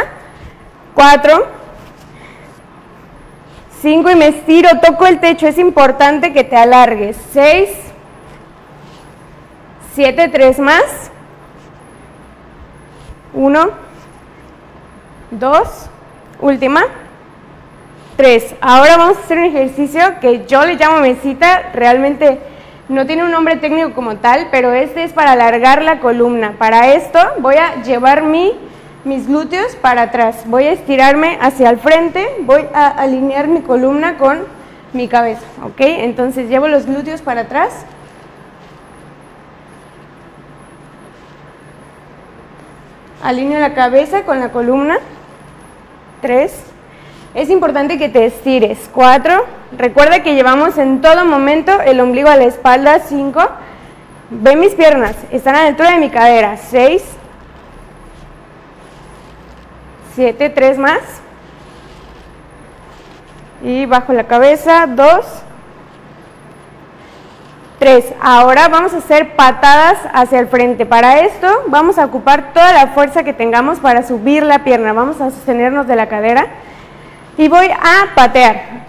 [0.94, 1.46] Cuatro.
[3.83, 5.46] Cinco y me estiro, toco el techo.
[5.46, 7.16] Es importante que te alargues.
[7.33, 7.68] Seis.
[9.94, 11.11] Siete, tres más.
[13.35, 13.68] Uno.
[15.31, 15.90] Dos.
[16.40, 16.85] Última.
[18.16, 18.55] Tres.
[18.62, 21.70] Ahora vamos a hacer un ejercicio que yo le llamo mesita.
[21.75, 22.40] Realmente
[22.88, 26.53] no tiene un nombre técnico como tal, pero este es para alargar la columna.
[26.57, 28.53] Para esto voy a llevar mi,
[29.05, 30.44] mis glúteos para atrás.
[30.46, 32.29] Voy a estirarme hacia el frente.
[32.42, 34.44] Voy a alinear mi columna con
[34.92, 35.44] mi cabeza.
[35.64, 35.81] ¿Ok?
[35.81, 37.85] Entonces llevo los glúteos para atrás.
[43.22, 44.99] Alineo la cabeza con la columna.
[46.22, 46.76] 3.
[47.37, 48.88] Es importante que te estires.
[48.94, 49.44] 4.
[49.77, 53.01] Recuerda que llevamos en todo momento el ombligo a la espalda.
[53.01, 53.38] 5.
[54.31, 56.57] Ve mis piernas, están a de mi cadera.
[56.57, 57.05] 6.
[60.14, 61.01] 7, 3 más.
[63.62, 64.87] Y bajo la cabeza.
[64.87, 65.27] 2.
[67.79, 68.14] 3.
[68.22, 70.87] Ahora vamos a hacer patadas hacia el frente.
[70.87, 74.94] Para esto vamos a ocupar toda la fuerza que tengamos para subir la pierna.
[74.94, 76.46] Vamos a sostenernos de la cadera
[77.37, 78.87] y voy a patear.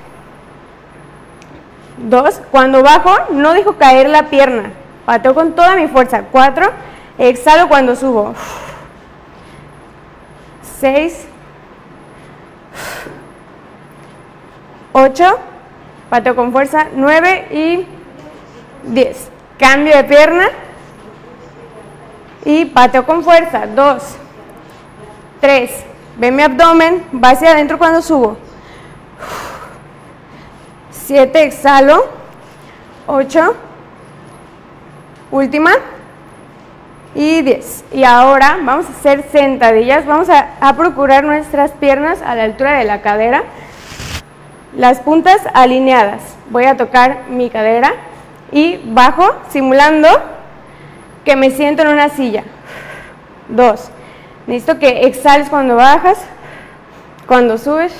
[1.98, 2.42] 2.
[2.52, 4.72] Cuando bajo no dejo caer la pierna.
[5.06, 6.24] Pateo con toda mi fuerza.
[6.32, 6.72] 4.
[7.18, 8.34] Exhalo cuando subo.
[10.80, 11.28] 6.
[14.94, 15.40] 8.
[16.10, 16.88] Pateo con fuerza.
[16.94, 17.88] 9 y
[18.84, 19.30] 10.
[19.58, 20.50] Cambio de pierna.
[22.46, 23.66] Y pateo con fuerza.
[23.66, 24.18] 2.
[25.42, 25.87] 3.
[26.18, 27.04] Ve mi abdomen.
[27.14, 28.38] Va hacia adentro cuando subo.
[30.92, 31.44] 7.
[31.44, 32.06] Exhalo.
[33.06, 33.56] 8.
[35.32, 35.72] Última.
[37.16, 37.86] Y 10.
[37.94, 40.06] Y ahora vamos a hacer sentadillas.
[40.06, 43.44] Vamos a, a procurar nuestras piernas a la altura de la cadera.
[44.76, 46.22] Las puntas alineadas.
[46.50, 47.94] Voy a tocar mi cadera
[48.52, 50.08] y bajo simulando
[51.26, 52.44] que me siento en una silla.
[53.50, 53.92] Dos.
[54.48, 56.18] Necesito que exhales cuando bajas,
[57.28, 57.94] cuando subes.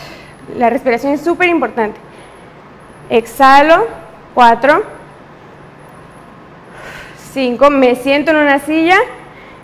[0.56, 2.00] La respiración es súper importante.
[3.10, 3.86] Exhalo,
[4.34, 4.84] 4,
[7.34, 8.98] 5, me siento en una silla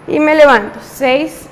[0.08, 0.80] y me levanto.
[0.82, 1.50] 6,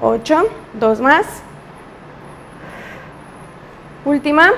[0.00, 1.26] 8, dos más.
[4.04, 4.52] Última.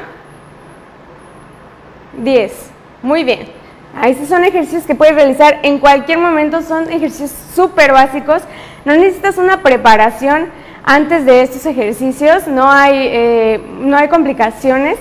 [2.13, 2.71] 10.
[3.03, 3.58] Muy bien.
[4.07, 8.43] Estos son ejercicios que puedes realizar en cualquier momento, son ejercicios súper básicos.
[8.85, 10.49] No necesitas una preparación
[10.85, 14.99] antes de estos ejercicios, no hay, eh, no hay complicaciones.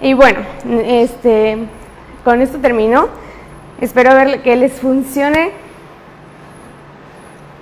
[0.00, 0.40] Y bueno,
[0.84, 1.58] este,
[2.24, 3.08] con esto termino.
[3.80, 5.52] Espero ver que les funcione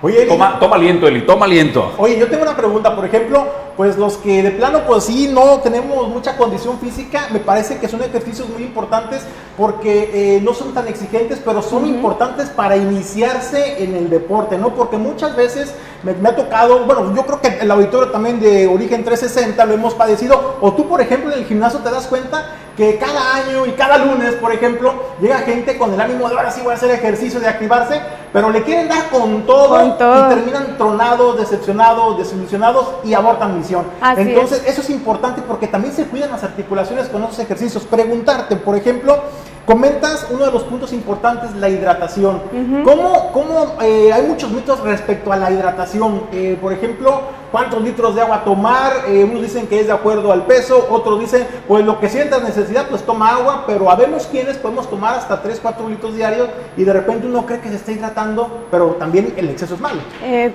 [0.01, 1.93] Oye, toma, toma aliento, Eli, toma aliento.
[1.97, 3.45] Oye, yo tengo una pregunta, por ejemplo,
[3.79, 7.87] pues los que de plano, pues sí, no tenemos mucha condición física, me parece que
[7.87, 9.21] son ejercicios muy importantes
[9.55, 14.75] porque eh, no son tan exigentes, pero son importantes para iniciarse en el deporte, ¿no?
[14.75, 18.67] Porque muchas veces me, me, ha tocado, bueno, yo creo que el auditorio también de
[18.67, 22.57] Origen 360 lo hemos padecido, o tú, por ejemplo, en el gimnasio te das cuenta
[22.79, 26.49] que cada año y cada lunes, por ejemplo, llega gente con el ánimo de ahora
[26.49, 27.99] sí voy a hacer ejercicio, de activarse,
[28.31, 33.83] pero le quieren dar con todo, y terminan tronados, decepcionados, desilusionados y abortan misión.
[34.15, 37.83] Entonces, eso es importante porque también se cuidan las articulaciones con esos ejercicios.
[37.83, 39.23] Preguntarte, por ejemplo,
[39.69, 42.41] Comentas uno de los puntos importantes, la hidratación.
[42.83, 46.23] ¿Cómo, cómo eh, hay muchos mitos respecto a la hidratación?
[46.31, 48.91] Eh, por ejemplo, ¿cuántos litros de agua tomar?
[49.07, 52.41] Eh, unos dicen que es de acuerdo al peso, otros dicen, pues lo que sientas
[52.41, 56.83] necesidad, pues toma agua, pero habemos quienes podemos tomar hasta 3, 4 litros diarios y
[56.83, 60.01] de repente uno cree que se está hidratando, pero también el exceso es malo.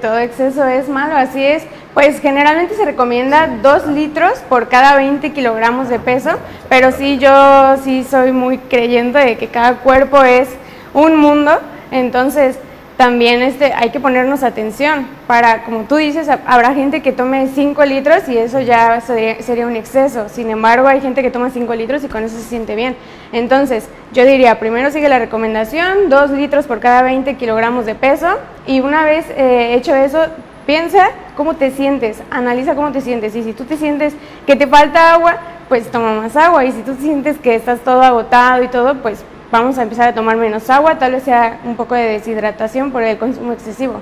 [0.03, 1.63] todo exceso es malo, así es.
[1.95, 6.31] Pues generalmente se recomienda 2 litros por cada 20 kilogramos de peso,
[6.69, 10.49] pero sí yo sí soy muy creyente de que cada cuerpo es
[10.93, 11.53] un mundo,
[11.91, 12.59] entonces
[12.97, 17.85] también este, hay que ponernos atención para, como tú dices, habrá gente que tome 5
[17.87, 20.29] litros y eso ya sería, un exceso.
[20.29, 22.95] Sin embargo, hay gente que toma 5 litros y con eso se siente bien.
[23.33, 28.29] Entonces, yo diría, primero sigue la recomendación, 2 litros por cada 20 kilogramos de peso
[28.67, 30.27] y una vez eh, hecho eso,
[30.67, 34.15] Piensa cómo te sientes, analiza cómo te sientes y si tú te sientes
[34.47, 35.37] que te falta agua,
[35.69, 39.23] pues toma más agua y si tú sientes que estás todo agotado y todo, pues
[39.53, 43.03] vamos a empezar a tomar menos agua, tal vez sea un poco de deshidratación por
[43.03, 44.01] el consumo excesivo.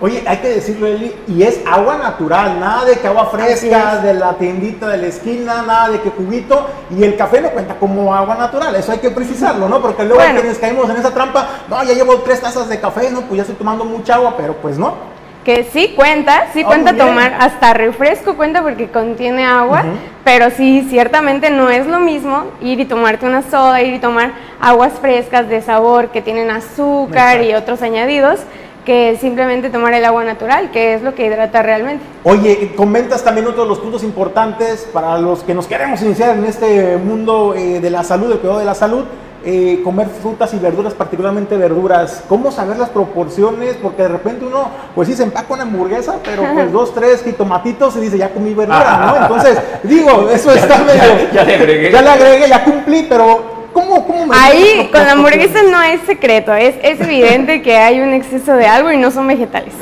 [0.00, 4.14] Oye, hay que decirlo, Eli, y es agua natural, nada de que agua fresca, de
[4.14, 8.14] la tiendita de la esquina, nada de que juguito, y el café no cuenta como
[8.14, 9.82] agua natural, eso hay que precisarlo, ¿no?
[9.82, 13.22] Porque luego quienes caemos en esa trampa, no, ya llevo tres tazas de café, no,
[13.22, 15.17] pues ya estoy tomando mucha agua, pero pues no
[15.48, 19.82] que sí cuenta, sí oh, cuenta tomar hasta refresco cuenta porque contiene agua,
[20.22, 24.32] pero sí ciertamente no es lo mismo ir y tomarte una soda, ir y tomar
[24.60, 28.40] aguas frescas de sabor que tienen azúcar y otros añadidos
[28.84, 32.04] que simplemente tomar el agua natural, que es lo que hidrata realmente.
[32.24, 36.44] Oye, comentas también otro de los puntos importantes para los que nos queremos iniciar en
[36.44, 39.06] este mundo eh, de la salud, el cuidado de la salud,
[39.44, 44.68] eh, comer frutas y verduras, particularmente verduras, cómo saber las proporciones, porque de repente uno,
[44.94, 48.54] pues sí, se empaca una hamburguesa, pero pues dos, tres jitomatitos y dice, ya comí
[48.54, 49.16] verdura, ¿no?
[49.22, 51.28] Entonces, digo, eso está medio...
[51.32, 51.92] Ya, le agregué.
[51.92, 56.52] Ya le agregué, ya cumplí, pero ¿Cómo, cómo Ahí con la hamburguesa no es secreto,
[56.54, 59.74] es, es evidente que hay un exceso de algo y no son vegetales.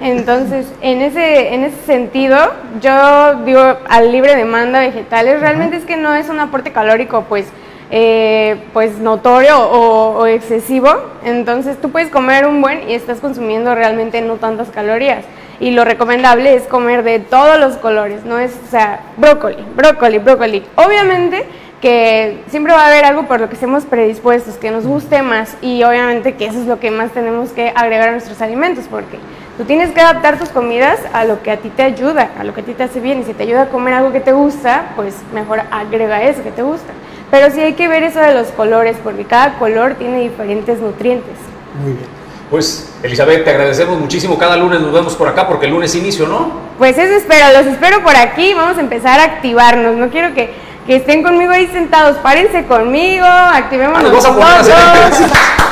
[0.00, 2.36] Entonces, en ese, en ese sentido,
[2.80, 7.46] yo digo al libre demanda vegetales, realmente es que no es un aporte calórico, pues
[7.90, 10.90] eh, pues notorio o, excesivo,
[11.24, 15.24] entonces tú puedes comer un buen y estás consumiendo realmente no tantas calorías.
[15.60, 20.18] Y lo recomendable es comer de todos los colores, no es, o sea, brócoli, brócoli,
[20.18, 20.62] brócoli.
[20.76, 21.46] Obviamente
[21.80, 25.56] que siempre va a haber algo por lo que estemos predispuestos, que nos guste más
[25.62, 29.18] y obviamente que eso es lo que más tenemos que agregar a nuestros alimentos, porque
[29.56, 32.52] tú tienes que adaptar tus comidas a lo que a ti te ayuda, a lo
[32.52, 34.32] que a ti te hace bien y si te ayuda a comer algo que te
[34.32, 36.92] gusta, pues mejor agrega eso que te gusta.
[37.30, 41.34] Pero sí hay que ver eso de los colores, porque cada color tiene diferentes nutrientes.
[41.82, 42.18] Muy bien.
[42.50, 44.38] Pues, Elizabeth, te agradecemos muchísimo.
[44.38, 46.52] Cada lunes nos vemos por acá porque el lunes inicio, ¿no?
[46.78, 48.54] Pues eso espero, los espero por aquí.
[48.54, 49.96] Vamos a empezar a activarnos.
[49.96, 50.54] No quiero que,
[50.86, 52.16] que estén conmigo ahí sentados.
[52.18, 54.24] Párense conmigo, activemos los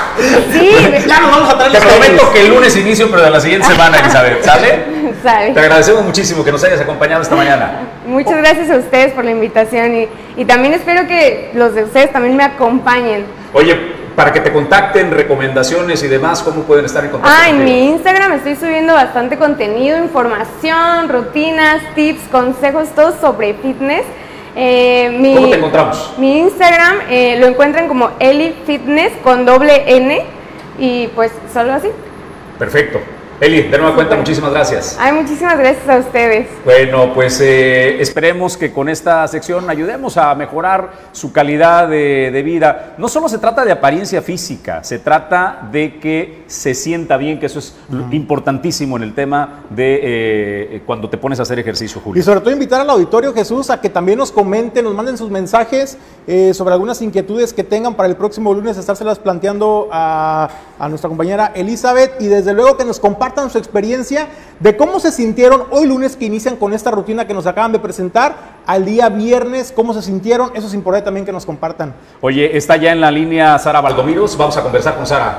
[0.52, 0.70] Sí,
[1.06, 3.66] ya nos vamos a traer Te prometo que el lunes inicio, pero de la siguiente
[3.66, 4.96] semana, Elizabeth, ¿sale?
[5.22, 5.52] Sale.
[5.52, 7.80] Te agradecemos muchísimo que nos hayas acompañado esta mañana.
[8.06, 12.12] Muchas gracias a ustedes por la invitación y, y también espero que los de ustedes
[12.12, 13.24] también me acompañen.
[13.52, 13.76] Oye,
[14.16, 17.36] para que te contacten, recomendaciones y demás, ¿cómo pueden estar en contacto?
[17.38, 24.04] Ah, en mi Instagram estoy subiendo bastante contenido, información, rutinas, tips, consejos, todo sobre fitness.
[24.58, 26.14] Eh, mi, ¿Cómo te encontramos?
[26.16, 30.24] Mi Instagram eh, lo encuentran como Eli Fitness con doble N
[30.78, 31.88] y pues solo así.
[32.58, 33.00] Perfecto.
[33.38, 34.96] Eli, de nueva cuenta, muchísimas gracias.
[34.98, 36.48] Ay, muchísimas gracias a ustedes.
[36.64, 42.42] Bueno, pues eh, esperemos que con esta sección ayudemos a mejorar su calidad de, de,
[42.42, 42.94] vida.
[42.96, 47.44] No solo se trata de apariencia física, se trata de que se sienta bien, que
[47.44, 47.76] eso es
[48.10, 52.20] importantísimo en el tema de eh, cuando te pones a hacer ejercicio, Julio.
[52.20, 55.30] Y sobre todo invitar al auditorio, Jesús, a que también nos comenten, nos manden sus
[55.30, 60.88] mensajes eh, sobre algunas inquietudes que tengan para el próximo lunes, estárselas planteando a, a
[60.88, 64.28] nuestra compañera Elizabeth y desde luego que nos compartan compartan su experiencia
[64.60, 67.80] de cómo se sintieron hoy lunes que inician con esta rutina que nos acaban de
[67.80, 71.92] presentar, al día viernes, cómo se sintieron, eso es importante también que nos compartan.
[72.20, 75.38] Oye, está ya en la línea Sara Valdomiros, vamos a conversar con Sara.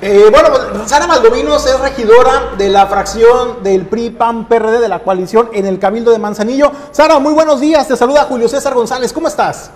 [0.00, 0.48] Eh, bueno,
[0.86, 5.66] Sara Valdominos es regidora de la fracción del PRI PAN PRD de la coalición en
[5.66, 6.72] el Cabildo de Manzanillo.
[6.90, 9.70] Sara, muy buenos días, te saluda Julio César González, ¿cómo estás?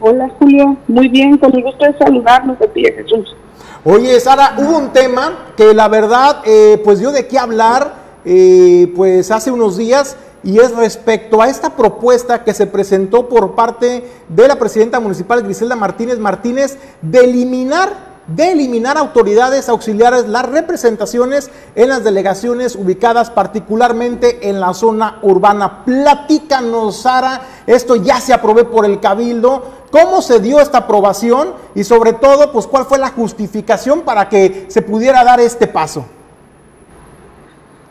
[0.00, 3.36] Hola Julio, muy bien, con el gusto de saludarnos de ti, Jesús.
[3.82, 7.94] Oye, Sara, hubo un tema que la verdad, eh, pues dio de qué hablar,
[8.26, 13.54] eh, pues hace unos días, y es respecto a esta propuesta que se presentó por
[13.54, 20.48] parte de la presidenta municipal Griselda Martínez Martínez de eliminar de eliminar autoridades auxiliares las
[20.48, 25.84] representaciones en las delegaciones ubicadas particularmente en la zona urbana.
[25.84, 31.84] Platícanos, Sara, esto ya se aprobó por el Cabildo, ¿cómo se dio esta aprobación y
[31.84, 36.06] sobre todo, pues cuál fue la justificación para que se pudiera dar este paso?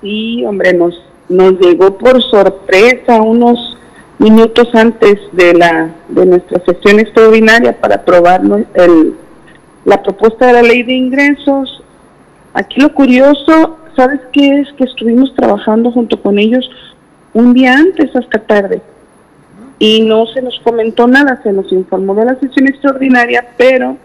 [0.01, 3.77] Sí, hombre, nos, nos llegó por sorpresa unos
[4.17, 8.41] minutos antes de la de nuestra sesión extraordinaria para aprobar
[9.85, 11.83] la propuesta de la ley de ingresos.
[12.53, 14.73] Aquí lo curioso, ¿sabes qué es?
[14.73, 16.69] Que estuvimos trabajando junto con ellos
[17.33, 18.81] un día antes hasta tarde
[19.79, 23.97] y no se nos comentó nada, se nos informó de la sesión extraordinaria, pero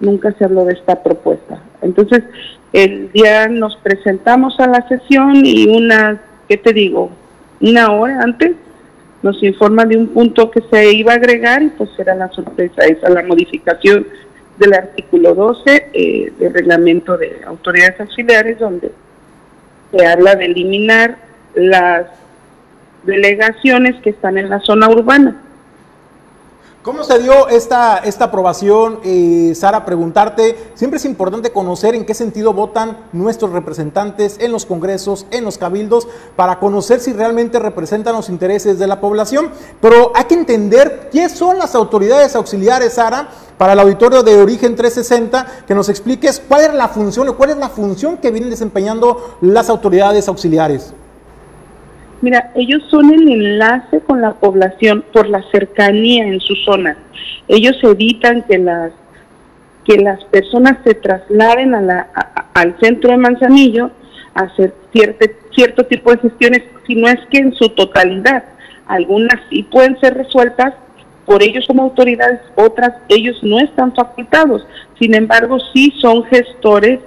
[0.00, 1.62] nunca se habló de esta propuesta.
[1.80, 2.24] Entonces,
[2.72, 7.10] el día nos presentamos a la sesión y una, ¿qué te digo?
[7.60, 8.56] Una hora antes
[9.22, 12.82] nos informa de un punto que se iba a agregar y pues era la sorpresa
[12.84, 14.04] esa, la modificación
[14.58, 18.90] del artículo 12 eh, del reglamento de autoridades auxiliares, donde
[19.92, 21.16] se habla de eliminar
[21.54, 22.06] las
[23.04, 25.40] delegaciones que están en la zona urbana.
[26.82, 29.84] ¿Cómo se dio esta, esta aprobación, eh, Sara?
[29.84, 35.44] Preguntarte, siempre es importante conocer en qué sentido votan nuestros representantes en los congresos, en
[35.44, 39.52] los cabildos, para conocer si realmente representan los intereses de la población.
[39.80, 43.28] Pero hay que entender quiénes son las autoridades auxiliares, Sara,
[43.58, 47.50] para el auditorio de Origen 360, que nos expliques cuál es la función o cuál
[47.50, 50.92] es la función que vienen desempeñando las autoridades auxiliares.
[52.22, 56.96] Mira, ellos son el enlace con la población por la cercanía en su zona.
[57.48, 58.92] Ellos evitan que las
[59.84, 62.06] que las personas se trasladen a la,
[62.54, 63.90] al centro de Manzanillo
[64.32, 68.44] a hacer cierto, cierto tipo de gestiones, si no es que en su totalidad.
[68.86, 70.74] Algunas sí pueden ser resueltas
[71.26, 74.64] por ellos como autoridades, otras ellos no están facultados.
[75.00, 77.00] Sin embargo, sí son gestores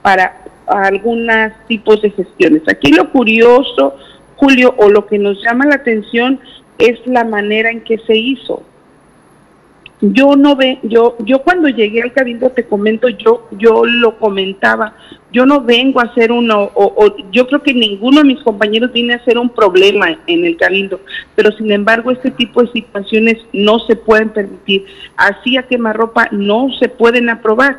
[0.00, 2.62] para algunos tipos de gestiones.
[2.68, 3.94] Aquí lo curioso
[4.42, 6.40] Julio, o lo que nos llama la atención
[6.76, 8.64] es la manera en que se hizo.
[10.00, 14.96] Yo no ve, yo, yo cuando llegué al cabildo te comento, yo, yo lo comentaba,
[15.32, 19.12] yo no vengo a hacer uno, o, yo creo que ninguno de mis compañeros viene
[19.12, 20.98] a hacer un problema en el cabildo,
[21.36, 24.86] pero sin embargo este tipo de situaciones no se pueden permitir.
[25.16, 27.78] Así a quemarropa no se pueden aprobar.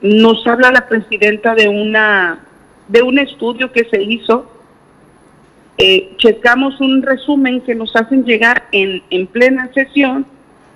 [0.00, 2.38] Nos habla la presidenta de una,
[2.88, 4.59] de un estudio que se hizo
[5.80, 10.26] eh, checamos un resumen que nos hacen llegar en, en plena sesión,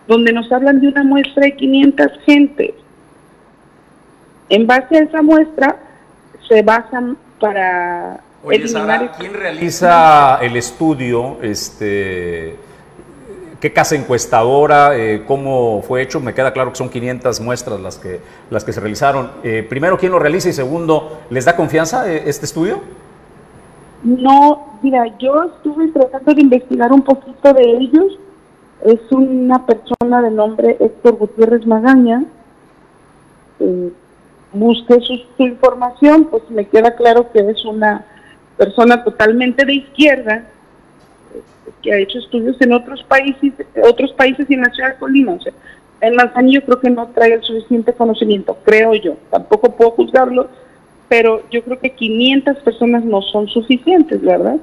[0.08, 2.72] donde nos hablan de una muestra de 500 gentes.
[4.48, 5.76] En base a esa muestra
[6.48, 11.38] se basan para Oye, Sara, ¿quién realiza el estudio?
[11.40, 12.56] Este,
[13.58, 14.94] ¿Qué casa encuestadora?
[14.98, 16.20] Eh, ¿Cómo fue hecho?
[16.20, 19.30] Me queda claro que son 500 muestras las que, las que se realizaron.
[19.42, 20.50] Eh, primero, ¿quién lo realiza?
[20.50, 22.82] Y segundo, ¿les da confianza eh, este estudio?
[24.04, 28.18] No, mira, yo estuve tratando de investigar un poquito de ellos.
[28.84, 32.24] Es una persona de nombre Héctor Gutiérrez Magaña.
[33.60, 33.92] Eh,
[34.52, 38.04] busqué su, información, pues me queda claro que es una
[38.58, 40.44] persona totalmente de izquierda
[41.34, 41.40] eh,
[41.82, 45.32] que ha hecho estudios en otros países, otros países y en la ciudad de Colima.
[45.32, 45.54] O sea,
[46.02, 49.16] en Manzanillo creo que no trae el suficiente conocimiento, creo yo.
[49.30, 50.48] Tampoco puedo juzgarlo
[51.08, 54.56] pero yo creo que 500 personas no son suficientes, ¿verdad?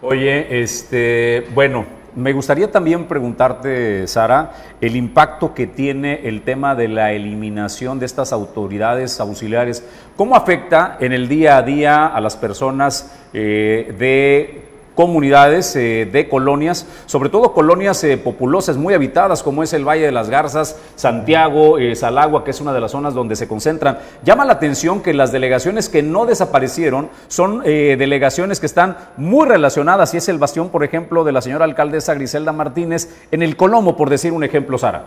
[0.00, 4.52] Oye, este, bueno, Me gustaría también preguntarte, Sara,
[4.82, 9.82] el impacto que tiene el tema de la eliminación de estas autoridades auxiliares.
[10.14, 16.28] ¿Cómo afecta en el día a día a las personas eh, de comunidades eh, de
[16.28, 20.80] colonias, sobre todo colonias eh, populosas muy habitadas como es el Valle de las Garzas,
[20.96, 23.98] Santiago, eh, Salagua, que es una de las zonas donde se concentran.
[24.24, 30.14] Llama la atención que las delegaciones que no desaparecieron son delegaciones que están muy relacionadas
[30.14, 33.96] y es el bastión, por ejemplo, de la señora alcaldesa Griselda Martínez en el Colomo,
[33.96, 35.04] por decir un ejemplo, Sara.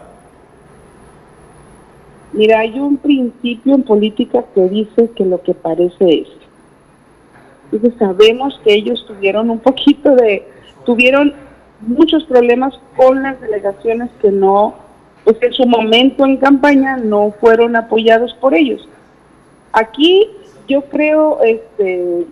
[2.34, 6.28] Mira, hay un principio en política que dice que lo que parece es
[7.76, 10.48] entonces sabemos que ellos tuvieron un poquito de,
[10.86, 11.34] tuvieron
[11.82, 14.76] muchos problemas con las delegaciones que no,
[15.24, 18.88] pues en su momento en campaña no fueron apoyados por ellos.
[19.74, 20.30] Aquí
[20.68, 22.26] yo creo este,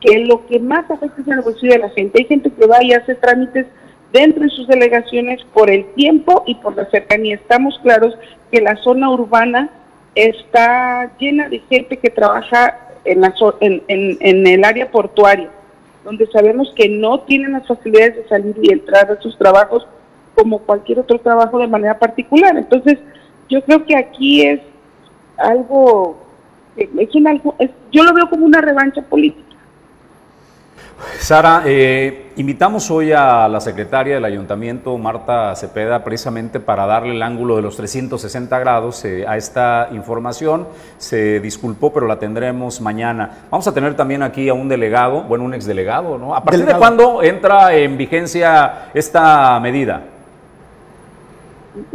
[0.00, 2.18] que lo que más afecta es el bolsillo de la gente.
[2.18, 3.66] Hay gente que va y hace trámites
[4.12, 7.36] dentro de sus delegaciones por el tiempo y por la cercanía.
[7.36, 8.14] Estamos claros
[8.52, 9.70] que la zona urbana
[10.14, 15.50] está llena de gente que trabaja en, en, el área portuaria,
[16.04, 19.86] donde sabemos que no tienen las facilidades de salir y entrar a sus trabajos
[20.34, 22.56] como cualquier otro trabajo de manera particular.
[22.56, 22.98] Entonces,
[23.48, 24.60] yo creo que aquí es
[25.36, 26.18] algo,
[26.76, 27.54] es un algo,
[27.90, 29.48] yo lo veo como una revancha política.
[31.18, 37.22] Sara, eh, invitamos hoy a la secretaria del ayuntamiento, Marta Cepeda, precisamente para darle el
[37.22, 40.66] ángulo de los 360 grados eh, a esta información.
[40.96, 43.46] Se disculpó, pero la tendremos mañana.
[43.50, 46.34] Vamos a tener también aquí a un delegado, bueno, un exdelegado, ¿no?
[46.34, 50.02] ¿A partir de cuándo entra en vigencia esta medida?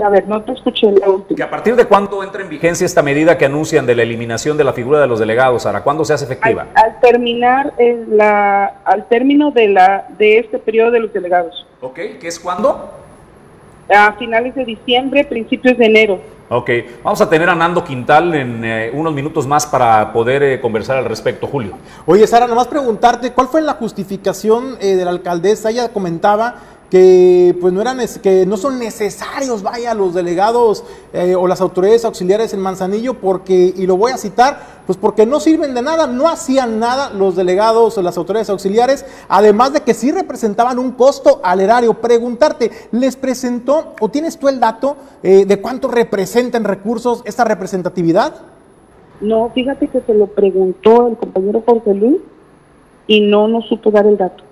[0.03, 1.35] A ver, no te escuché la última.
[1.35, 4.57] ¿Que ¿A partir de cuándo entra en vigencia esta medida que anuncian de la eliminación
[4.57, 5.63] de la figura de los delegados?
[5.63, 5.83] Sara?
[5.83, 6.67] ¿Cuándo se hace efectiva?
[6.75, 11.65] Al, terminar eh, la, al término de la de este periodo de los delegados.
[11.81, 12.91] Ok, ¿qué es cuándo?
[13.93, 16.19] A finales de diciembre, principios de enero.
[16.47, 16.69] Ok,
[17.03, 20.97] vamos a tener a Nando Quintal en eh, unos minutos más para poder eh, conversar
[20.97, 21.71] al respecto, Julio.
[22.05, 25.71] Oye, Sara, nomás preguntarte, ¿cuál fue la justificación de la alcaldesa?
[25.71, 26.55] Ella comentaba
[26.95, 32.05] que pues no eran que no son necesarios vaya los delegados eh, o las autoridades
[32.05, 36.07] auxiliares en Manzanillo porque y lo voy a citar pues porque no sirven de nada
[36.07, 40.93] no hacían nada los delegados o las autoridades auxiliares además de que sí representaban un
[40.93, 41.95] costo al erario.
[41.95, 48.35] Preguntarte les presentó o tienes tú el dato eh, de cuánto representan recursos esta representatividad
[49.19, 52.21] no fíjate que se lo preguntó el compañero Jorge Luis
[53.05, 54.45] y no nos supo dar el dato.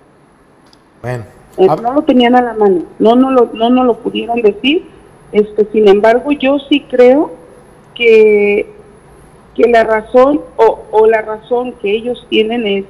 [1.02, 4.42] Bueno eh, no lo tenían a la mano, no no lo, no, no lo pudieron
[4.42, 4.88] decir.
[5.32, 7.32] Este, sin embargo, yo sí creo
[7.96, 8.72] que,
[9.56, 12.86] que la razón o, o la razón que ellos tienen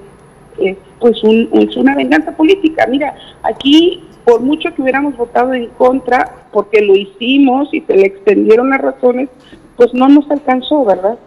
[0.58, 2.86] es, pues un, es una venganza política.
[2.88, 8.08] Mira, aquí por mucho que hubiéramos votado en contra, porque lo hicimos y se le
[8.08, 9.30] extendieron las razones,
[9.76, 11.18] pues no nos alcanzó, ¿verdad?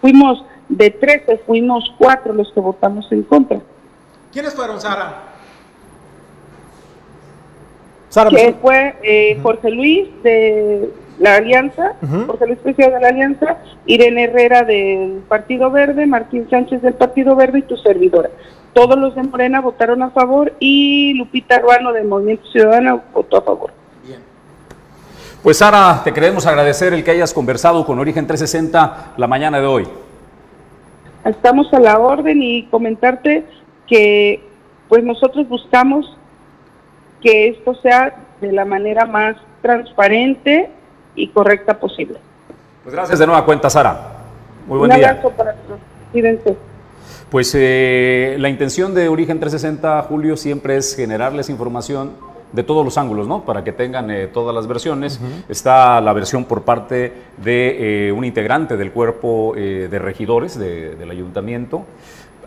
[0.00, 3.60] Fuimos de 13, fuimos cuatro los que votamos en contra.
[4.32, 5.27] ¿Quiénes fueron, Sara?
[8.30, 11.94] Que fue eh, Jorge Luis de la Alianza,
[12.26, 17.34] Jorge Luis Preciado de la Alianza, Irene Herrera del Partido Verde, Martín Sánchez del Partido
[17.36, 18.30] Verde y tu servidora.
[18.72, 23.42] Todos los de Morena votaron a favor y Lupita Ruano del Movimiento Ciudadano votó a
[23.42, 23.72] favor.
[24.06, 24.20] Bien.
[25.42, 29.66] Pues Sara, te queremos agradecer el que hayas conversado con Origen 360 la mañana de
[29.66, 29.88] hoy.
[31.24, 33.44] Estamos a la orden y comentarte
[33.86, 34.42] que
[34.88, 36.17] pues nosotros buscamos
[37.20, 40.70] que esto sea de la manera más transparente
[41.14, 42.18] y correcta posible.
[42.84, 43.98] Pues gracias de nueva cuenta, Sara.
[44.66, 45.80] Muy buen Un abrazo para todos.
[46.12, 46.56] Cuídense.
[47.30, 52.12] Pues eh, la intención de Origen 360, Julio, siempre es generarles información
[52.52, 53.44] de todos los ángulos, ¿no?
[53.44, 55.20] Para que tengan eh, todas las versiones.
[55.50, 61.84] Está la versión por parte de eh, un integrante del cuerpo de regidores del ayuntamiento.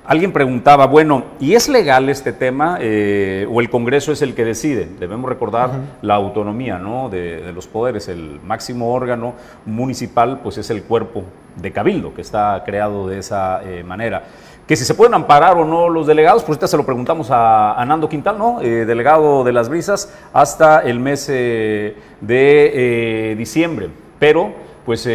[0.04, 4.44] Alguien preguntaba, bueno, ¿y es legal este tema eh, o el Congreso es el que
[4.44, 4.90] decide?
[5.00, 5.70] Debemos recordar
[6.02, 7.08] la autonomía ¿no?
[7.08, 8.08] de, los poderes.
[8.08, 11.24] El máximo órgano municipal pues es el cuerpo
[11.56, 14.24] de cabildo que está creado de esa eh, manera.
[14.66, 17.84] Que si se pueden amparar o no los delegados, pues ahorita se lo preguntamos a,
[17.86, 18.60] Nando Quintal, ¿no?
[18.60, 21.96] Eh, delegado de las brisas, hasta el mes de
[23.38, 23.90] diciembre.
[24.18, 24.52] Pero
[24.84, 25.08] pues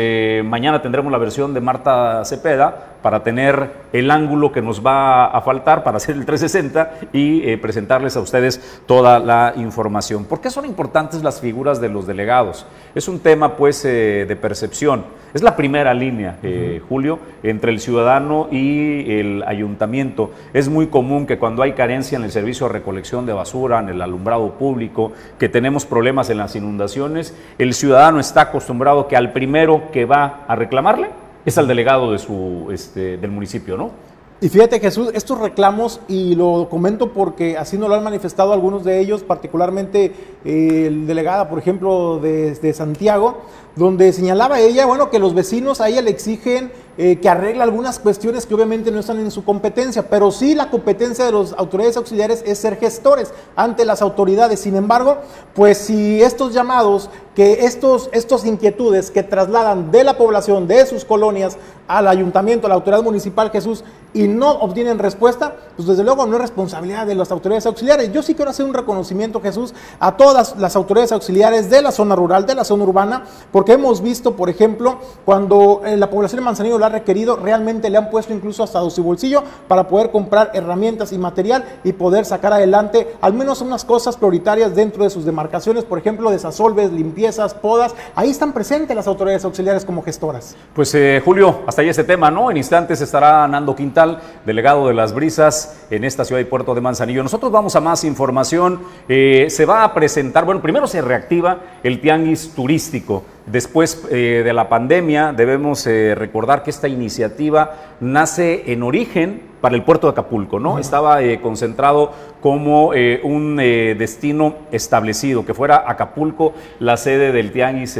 [0.45, 5.41] mañana tendremos la versión de Marta Cepeda para tener el ángulo que nos va a
[5.41, 10.25] faltar para hacer el 360 y eh, presentarles a ustedes toda la información.
[10.25, 12.67] ¿Por qué son importantes las figuras de los delegados?
[12.97, 15.05] Es un tema pues eh, de percepción.
[15.33, 20.33] Es la primera línea, eh, Julio, entre el ciudadano y el ayuntamiento.
[20.53, 23.89] Es muy común que cuando hay carencia en el servicio de recolección de basura, en
[23.89, 29.33] el alumbrado público, que tenemos problemas en las inundaciones, el ciudadano está acostumbrado que al
[29.33, 31.11] primero que va a reclamarle
[31.47, 33.93] es al delegado de su, este, del municipio, ¿no?
[34.39, 38.85] Y fíjate Jesús, estos reclamos, y lo comento porque así nos lo han manifestado algunos
[38.85, 40.13] de ellos, particularmente
[40.45, 43.39] eh, el delegada, por ejemplo, de, Santiago,
[43.77, 47.99] donde señalaba ella, bueno, que los vecinos a ella le exigen eh, que arregle algunas
[47.99, 51.97] cuestiones que obviamente no están en su competencia, pero sí la competencia de las autoridades
[51.97, 54.61] auxiliares es ser gestores ante las autoridades.
[54.61, 55.19] Sin embargo,
[55.55, 61.05] pues si estos llamados, que estos, estos inquietudes que trasladan de la población, de sus
[61.05, 63.85] colonias, al ayuntamiento, a la autoridad municipal Jesús,
[64.15, 68.11] y no obtienen respuesta, pues desde luego no es responsabilidad de las autoridades auxiliares.
[68.13, 72.17] Yo sí quiero hacer un reconocimiento, Jesús, a todas las autoridades auxiliares de la zona
[72.17, 76.45] rural, de la zona urbana, porque hemos visto, por ejemplo, cuando eh, la población de
[76.47, 81.13] Manzanillo ha requerido, realmente le han puesto incluso hasta su bolsillo para poder comprar herramientas
[81.13, 85.85] y material y poder sacar adelante al menos unas cosas prioritarias dentro de sus demarcaciones,
[85.85, 87.95] por ejemplo, desasolves, limpiezas, podas.
[88.15, 90.57] Ahí están presentes las autoridades auxiliares como gestoras.
[90.75, 92.51] Pues eh, Julio, hasta ahí este tema, ¿no?
[92.51, 96.81] En instantes estará Nando Quintal, delegado de las brisas en esta ciudad y puerto de
[96.81, 97.23] Manzanillo.
[97.23, 98.81] Nosotros vamos a más información.
[99.09, 103.23] Eh, se va a presentar, bueno, primero se reactiva el tianguis turístico.
[103.47, 109.77] Después eh, de la pandemia, debemos eh, recordar que esta iniciativa nace en origen para
[109.77, 110.81] el puerto de Acapulco, ¿no?
[110.81, 112.91] Estaba eh, concentrado como
[113.25, 117.99] un destino establecido, que fuera Acapulco la sede del tianguis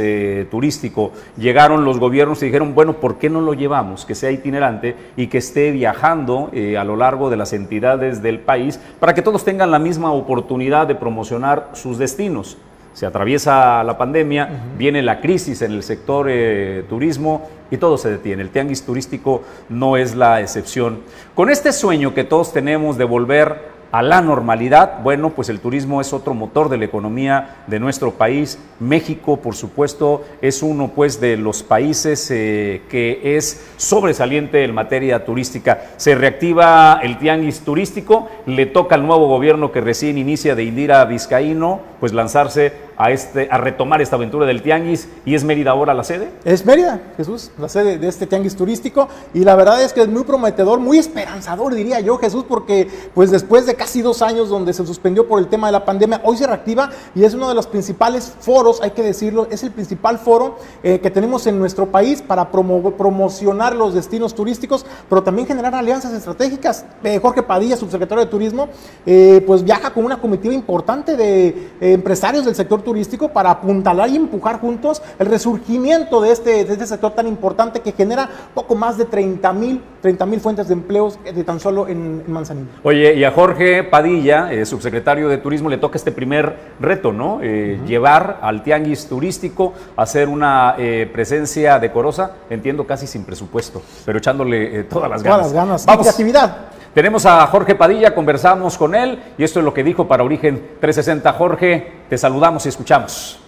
[0.49, 1.11] turístico.
[1.37, 4.05] Llegaron los gobiernos y dijeron, bueno, ¿por qué no lo llevamos?
[4.05, 8.79] Que sea itinerante y que esté viajando a lo largo de las entidades del país
[9.01, 12.57] para que todos tengan la misma oportunidad de promocionar sus destinos
[12.97, 18.09] se atraviesa la pandemia, viene la crisis en el sector eh, turismo y todo se
[18.09, 18.41] detiene.
[18.41, 21.01] El tianguis turístico no es la excepción.
[21.35, 26.01] Con este sueño que todos tenemos de volver a la normalidad, bueno, pues el turismo
[26.01, 28.59] es otro motor de la economía de nuestro país.
[28.79, 35.23] México, por supuesto, es uno pues de los países eh, que es sobresaliente en materia
[35.23, 35.83] turística.
[35.97, 41.05] Se reactiva el tianguis turístico, le toca al nuevo gobierno que recién inicia de Indira
[41.05, 45.93] Vizcaíno, pues lanzarse a, este, a retomar esta aventura del tianguis y es Mérida ahora
[45.93, 46.29] la sede?
[46.43, 50.07] Es Mérida, Jesús, la sede de este tianguis turístico y la verdad es que es
[50.07, 54.73] muy prometedor, muy esperanzador diría yo Jesús, porque pues después de casi dos años donde
[54.73, 57.55] se suspendió por el tema de la pandemia, hoy se reactiva y es uno de
[57.55, 61.87] los principales foros, hay que decirlo, es el principal foro eh, que tenemos en nuestro
[61.87, 66.85] país para promocionar los destinos turísticos, pero también generar alianzas estratégicas.
[67.03, 68.69] Eh, Jorge Padilla, subsecretario de Turismo,
[69.05, 74.15] eh, pues viaja con una comitiva importante de empresarios del sector turístico para apuntalar y
[74.15, 78.97] empujar juntos el resurgimiento de este, de este sector tan importante que genera poco más
[78.97, 82.67] de 30 mil 30 fuentes de empleos de tan solo en, Manzanillo.
[82.83, 87.39] Oye, y a Jorge Padilla, eh, subsecretario de Turismo, le toca este primer reto, ¿no?
[87.41, 94.19] Eh, llevar al tianguis turístico, hacer una eh, presencia decorosa, entiendo casi sin presupuesto, pero
[94.19, 95.39] echándole todas las ganas.
[95.39, 96.07] Todas las ganas, Vamos.
[96.07, 96.76] actividad.
[96.97, 100.55] Tenemos a Jorge Padilla, conversamos con él y esto es lo que dijo para Origen
[100.81, 101.31] 360.
[101.33, 103.39] Jorge, te saludamos y escuchamos.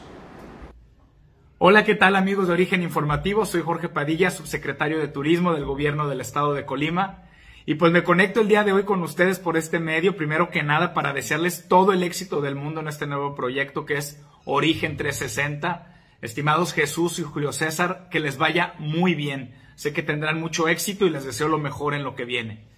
[1.58, 3.48] Hola, ¿qué tal amigos de Origen Informativo?
[3.48, 7.24] Soy Jorge Padilla, subsecretario de Turismo del Gobierno del Estado de Colima.
[7.66, 10.62] Y pues me conecto el día de hoy con ustedes por este medio, primero que
[10.62, 14.96] nada para desearles todo el éxito del mundo en este nuevo proyecto que es Origen
[14.96, 15.88] 360.
[16.22, 19.56] Estimados Jesús y Julio César, que les vaya muy bien.
[19.74, 22.69] Sé que tendrán mucho éxito y les deseo lo mejor en lo que viene.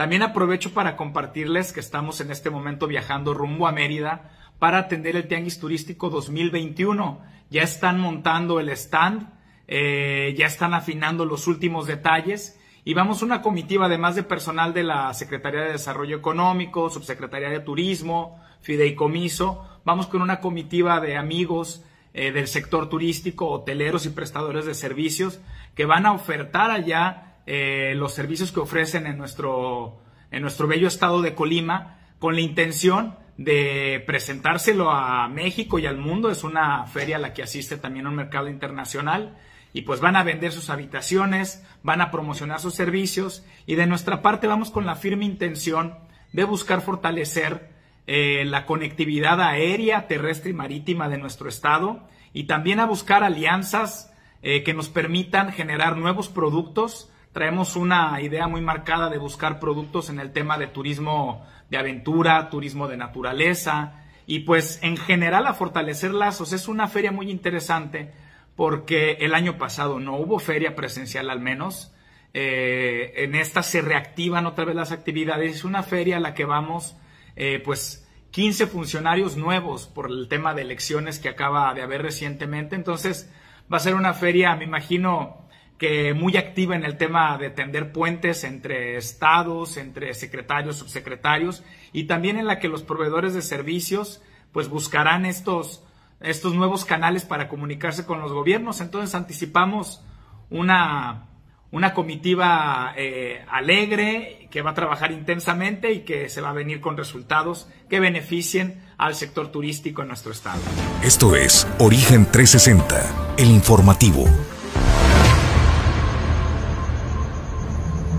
[0.00, 5.14] También aprovecho para compartirles que estamos en este momento viajando rumbo a Mérida para atender
[5.14, 7.20] el Tianguis Turístico 2021.
[7.50, 9.28] Ya están montando el stand,
[9.68, 14.84] eh, ya están afinando los últimos detalles y vamos una comitiva además de personal de
[14.84, 21.84] la Secretaría de Desarrollo Económico, Subsecretaría de Turismo, Fideicomiso, vamos con una comitiva de amigos
[22.14, 25.40] eh, del sector turístico, hoteleros y prestadores de servicios
[25.74, 29.98] que van a ofertar allá eh, los servicios que ofrecen en nuestro,
[30.30, 35.98] en nuestro bello estado de Colima con la intención de presentárselo a México y al
[35.98, 36.30] mundo.
[36.30, 39.36] Es una feria a la que asiste también un mercado internacional
[39.72, 44.22] y pues van a vender sus habitaciones, van a promocionar sus servicios y de nuestra
[44.22, 45.98] parte vamos con la firme intención
[46.32, 47.68] de buscar fortalecer
[48.06, 54.14] eh, la conectividad aérea, terrestre y marítima de nuestro estado y también a buscar alianzas
[54.40, 60.10] eh, que nos permitan generar nuevos productos traemos una idea muy marcada de buscar productos
[60.10, 65.54] en el tema de turismo de aventura, turismo de naturaleza y pues en general a
[65.54, 66.52] fortalecer lazos.
[66.52, 68.12] Es una feria muy interesante
[68.56, 71.92] porque el año pasado no hubo feria presencial al menos.
[72.34, 75.56] Eh, en esta se reactivan otra vez las actividades.
[75.56, 76.96] Es una feria a la que vamos
[77.36, 82.76] eh, pues 15 funcionarios nuevos por el tema de elecciones que acaba de haber recientemente.
[82.76, 83.32] Entonces
[83.72, 85.48] va a ser una feria, me imagino,
[85.80, 91.64] que muy activa en el tema de tender puentes entre estados, entre secretarios, subsecretarios
[91.94, 94.20] y también en la que los proveedores de servicios
[94.52, 95.82] pues buscarán estos,
[96.20, 98.82] estos nuevos canales para comunicarse con los gobiernos.
[98.82, 100.04] Entonces anticipamos
[100.50, 101.28] una,
[101.70, 106.82] una comitiva eh, alegre que va a trabajar intensamente y que se va a venir
[106.82, 110.60] con resultados que beneficien al sector turístico en nuestro estado.
[111.02, 114.26] Esto es Origen 360, el informativo.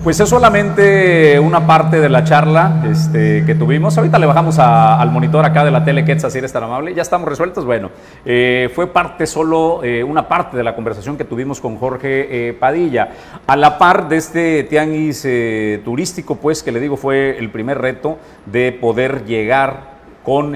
[0.03, 3.95] Pues es solamente una parte de la charla este, que tuvimos.
[3.99, 6.95] Ahorita le bajamos al monitor acá de la tele, Quetzal, si eres tan amable.
[6.95, 7.65] Ya estamos resueltos.
[7.65, 7.91] Bueno,
[8.25, 12.53] eh, fue parte solo, eh, una parte de la conversación que tuvimos con Jorge eh,
[12.53, 13.11] Padilla.
[13.45, 15.21] A la par de este tianguis
[15.85, 19.91] turístico, pues, que le digo, fue el primer reto de poder llegar
[20.23, 20.55] con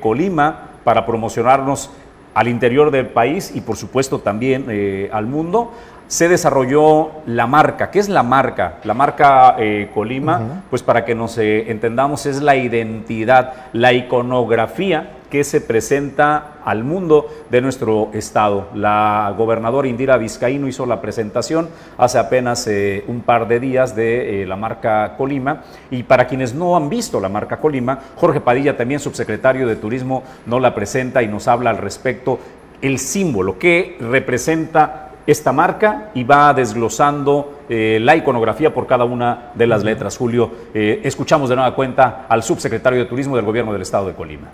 [0.00, 1.90] Colima para promocionarnos
[2.32, 5.72] al interior del país y por supuesto también al mundo
[6.08, 7.90] se desarrolló la marca.
[7.90, 8.78] ¿Qué es la marca?
[8.84, 15.12] La marca eh, Colima, pues para que nos eh, entendamos, es la identidad, la iconografía
[15.30, 18.68] que se presenta al mundo de nuestro estado.
[18.74, 24.44] La gobernadora Indira Vizcaíno hizo la presentación hace apenas eh, un par de días de
[24.46, 29.00] la marca Colima y para quienes no han visto la marca Colima, Jorge Padilla, también
[29.00, 32.38] subsecretario de Turismo, nos la presenta y nos habla al respecto
[32.82, 39.50] el símbolo que representa esta marca y va desglosando eh, la iconografía por cada una
[39.54, 40.16] de las letras.
[40.16, 44.14] Julio, eh, escuchamos de nueva cuenta al subsecretario de Turismo del Gobierno del Estado de
[44.14, 44.48] Colima.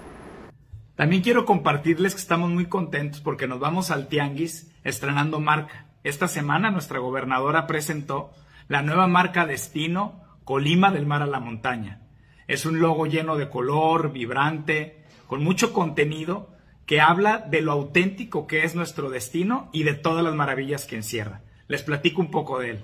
[0.97, 5.87] También quiero compartirles que estamos muy contentos porque nos vamos al Tianguis estrenando marca.
[6.05, 8.31] Esta semana nuestra gobernadora presentó
[8.69, 12.01] la nueva marca Destino Colima del Mar a la Montaña.
[12.49, 16.52] Es un logo lleno de color, vibrante, con mucho contenido
[16.87, 20.97] que habla de lo auténtico que es nuestro destino y de todas las maravillas que
[20.97, 21.41] encierra.
[21.69, 22.81] Les platico un poco de él.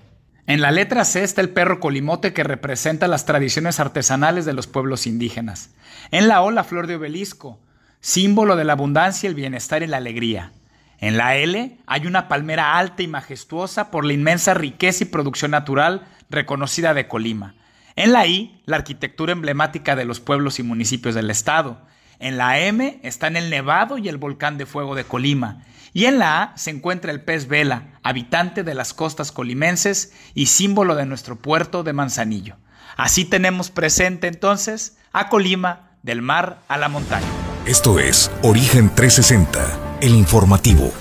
[0.46, 4.66] En la letra C está el perro colimote que representa las tradiciones artesanales de los
[4.66, 5.74] pueblos indígenas.
[6.11, 7.61] En la O la flor de obelisco,
[8.01, 10.53] símbolo de la abundancia, el bienestar y la alegría.
[11.01, 15.51] En la L hay una palmera alta y majestuosa por la inmensa riqueza y producción
[15.51, 17.55] natural reconocida de Colima.
[17.94, 21.80] En la I, la arquitectura emblemática de los pueblos y municipios del estado.
[22.20, 25.64] En la M están el Nevado y el volcán de fuego de Colima.
[25.92, 30.46] Y en la A se encuentra el pez vela, habitante de las costas colimenses y
[30.46, 32.56] símbolo de nuestro puerto de Manzanillo.
[32.96, 37.26] Así tenemos presente entonces a Colima, del mar a la montaña.
[37.66, 40.92] Esto es Origen 360, el informativo.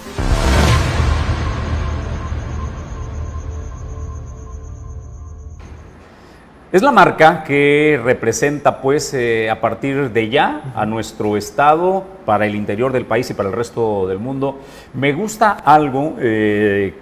[6.77, 12.45] Es la marca que representa pues eh, a partir de ya a nuestro estado para
[12.45, 14.59] el interior del país y para el resto del mundo.
[14.93, 16.93] Me gusta algo, eh,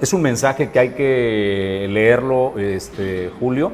[0.00, 3.72] es un mensaje que hay que leerlo, este, Julio.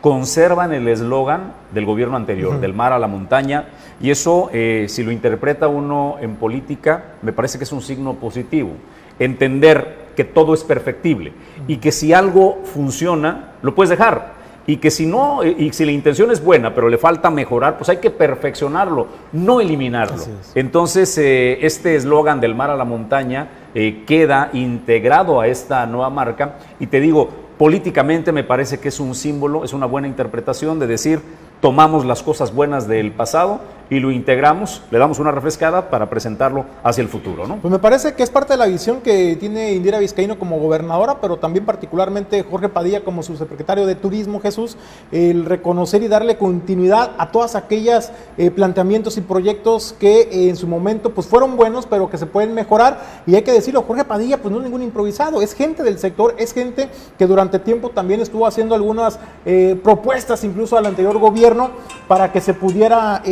[0.00, 3.66] Conservan el eslogan del gobierno anterior, del mar a la montaña,
[4.00, 8.14] y eso, eh, si lo interpreta uno en política, me parece que es un signo
[8.14, 8.70] positivo.
[9.18, 11.34] Entender que todo es perfectible
[11.68, 15.84] y que si algo funciona, lo puedes dejar y que si no, eh, y si
[15.84, 20.22] la intención es buena, pero le falta mejorar, pues hay que perfeccionarlo, no eliminarlo.
[20.54, 26.10] Entonces, eh, este eslogan del mar a la montaña eh, queda integrado a esta nueva
[26.10, 30.78] marca y te digo, políticamente me parece que es un símbolo, es una buena interpretación
[30.78, 31.20] de decir,
[31.60, 33.60] tomamos las cosas buenas del pasado
[33.90, 37.46] y lo integramos, le damos una refrescada para presentarlo hacia el futuro.
[37.46, 37.56] ¿no?
[37.56, 41.20] Pues me parece que es parte de la visión que tiene Indira Vizcaíno como gobernadora,
[41.20, 44.76] pero también particularmente Jorge Padilla como subsecretario de Turismo, Jesús,
[45.12, 50.56] el reconocer y darle continuidad a todas aquellas eh, planteamientos y proyectos que eh, en
[50.56, 53.00] su momento pues fueron buenos, pero que se pueden mejorar.
[53.26, 56.34] Y hay que decirlo, Jorge Padilla pues no es ningún improvisado, es gente del sector,
[56.38, 61.70] es gente que durante tiempo también estuvo haciendo algunas eh, propuestas incluso al anterior gobierno
[62.08, 63.22] para que se pudiera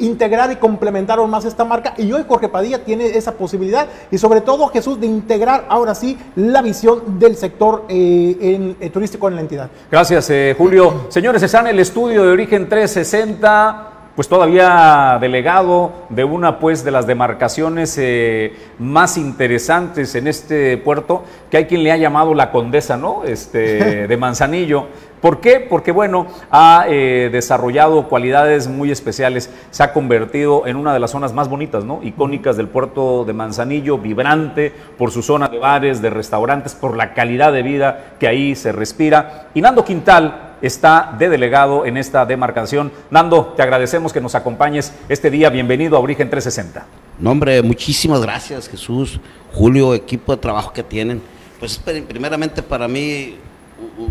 [0.00, 1.94] integrar y complementar aún más esta marca.
[1.96, 6.18] Y hoy Jorge Padilla tiene esa posibilidad y sobre todo Jesús de integrar ahora sí
[6.36, 9.70] la visión del sector eh, eh, turístico en la entidad.
[9.90, 11.06] Gracias, eh, Julio.
[11.08, 16.90] Señores, están en el estudio de Origen 360 pues todavía delegado de una pues de
[16.90, 22.50] las demarcaciones eh, más interesantes en este puerto, que hay quien le ha llamado la
[22.50, 23.24] condesa, ¿no?
[23.24, 24.86] Este, de Manzanillo.
[25.20, 25.60] ¿Por qué?
[25.60, 31.10] Porque, bueno, ha eh, desarrollado cualidades muy especiales, se ha convertido en una de las
[31.10, 32.00] zonas más bonitas, ¿no?
[32.02, 37.12] Icónicas del puerto de Manzanillo, vibrante por su zona de bares, de restaurantes, por la
[37.12, 39.48] calidad de vida que ahí se respira.
[39.52, 42.92] Y Nando Quintal, está de delegado en esta demarcación.
[43.10, 45.50] Nando, te agradecemos que nos acompañes este día.
[45.50, 46.86] Bienvenido a Origen 360.
[47.18, 49.20] No, muchísimas gracias, Jesús,
[49.52, 51.22] Julio, equipo de trabajo que tienen.
[51.58, 53.36] Pues primeramente para mí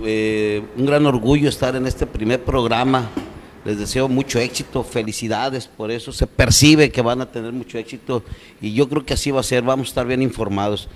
[0.04, 3.10] eh, un gran orgullo estar en este primer programa.
[3.64, 6.12] Les deseo mucho éxito, felicidades por eso.
[6.12, 8.24] Se percibe que van a tener mucho éxito
[8.62, 9.64] y yo creo que así va a ser.
[9.64, 10.88] Vamos a estar bien informados.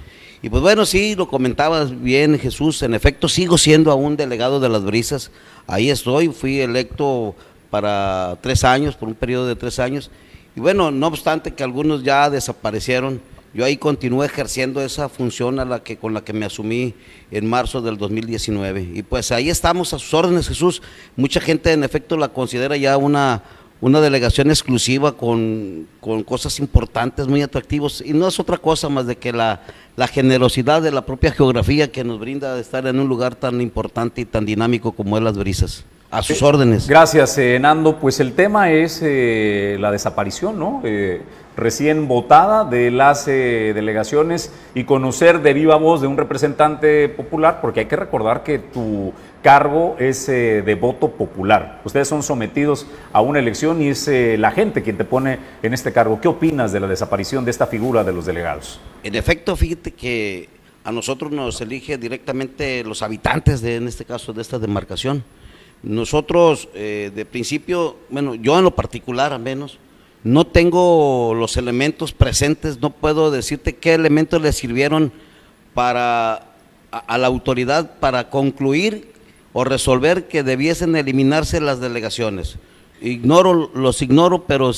[0.42, 4.70] Y pues bueno, sí, lo comentabas bien Jesús, en efecto sigo siendo aún delegado de
[4.70, 5.32] las brisas,
[5.68, 7.36] ahí estoy, fui electo
[7.70, 10.10] para tres años, por un periodo de tres años,
[10.56, 13.22] y bueno, no obstante que algunos ya desaparecieron,
[13.54, 16.94] yo ahí continué ejerciendo esa función a la que, con la que me asumí
[17.32, 18.92] en marzo del 2019.
[18.94, 20.84] Y pues ahí estamos a sus órdenes, Jesús.
[21.16, 23.42] Mucha gente en efecto la considera ya una,
[23.82, 29.08] una delegación exclusiva con, con, cosas importantes, muy atractivos, y no es otra cosa más
[29.08, 29.62] de que la,
[29.96, 34.22] la, generosidad de la propia geografía que nos brinda estar en un lugar tan importante
[34.22, 35.86] y tan dinámico como es Las Brisas.
[36.12, 36.88] A sus órdenes.
[36.88, 37.98] Gracias, eh, Nando.
[37.98, 40.82] Pues el tema es eh, la desaparición, ¿no?
[40.84, 41.22] Eh,
[41.56, 47.82] recién votada de las delegaciones y conocer de viva voz de un representante popular, porque
[47.82, 49.12] hay que recordar que tu
[49.44, 51.82] cargo es de voto popular.
[51.84, 55.92] Ustedes son sometidos a una elección y es la gente quien te pone en este
[55.92, 56.22] cargo.
[56.22, 58.80] ¿Qué opinas de la desaparición de esta figura de los delegados?
[59.04, 60.48] En efecto, fíjate que
[60.86, 65.26] a nosotros nos elige directamente los habitantes de, en este caso, de esta demarcación
[65.84, 69.78] nosotros, eh, de principio, bueno, yo en lo particular al menos,
[70.24, 75.14] no tengo los elementos presentes, no puedo decirte qué elementos le sirvieron
[75.74, 76.50] para
[76.92, 79.14] a, la autoridad para concluir
[79.54, 82.58] o resolver que debiesen eliminarse las delegaciones.
[83.02, 84.72] Ignoro, los ignoro, pero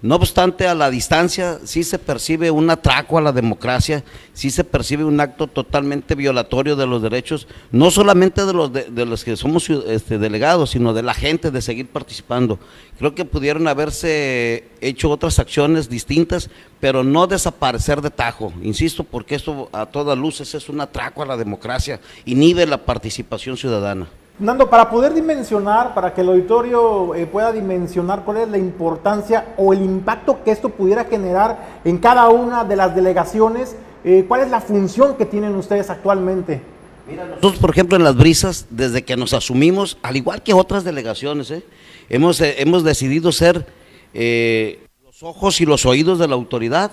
[0.00, 4.62] no obstante, a la distancia sí se percibe un atraco a la democracia, sí se
[4.62, 9.36] percibe un acto totalmente violatorio de los derechos, no solamente de los, de, los que
[9.36, 12.60] somos este, delegados, sino de la gente de seguir participando.
[12.96, 19.34] Creo que pudieron haberse hecho otras acciones distintas, pero no desaparecer de tajo, insisto, porque
[19.34, 24.08] esto a todas luces es un atraco a la democracia, inhibe la participación ciudadana.
[24.40, 29.54] Nando, para poder dimensionar, para que el auditorio eh, pueda dimensionar cuál es la importancia
[29.56, 33.74] o el impacto que esto pudiera generar en cada una de las delegaciones,
[34.04, 36.60] eh, ¿cuál es la función que tienen ustedes actualmente?
[37.08, 40.84] Mira, nosotros, por ejemplo, en las brisas, desde que nos asumimos, al igual que otras
[40.84, 41.64] delegaciones, ¿eh?
[42.08, 43.66] hemos, hemos decidido ser
[44.14, 46.92] los ojos y los oídos de la autoridad,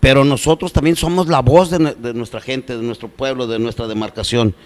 [0.00, 3.86] pero nosotros también somos la voz de, de nuestra gente, de nuestro pueblo, de nuestra
[3.86, 4.56] demarcación.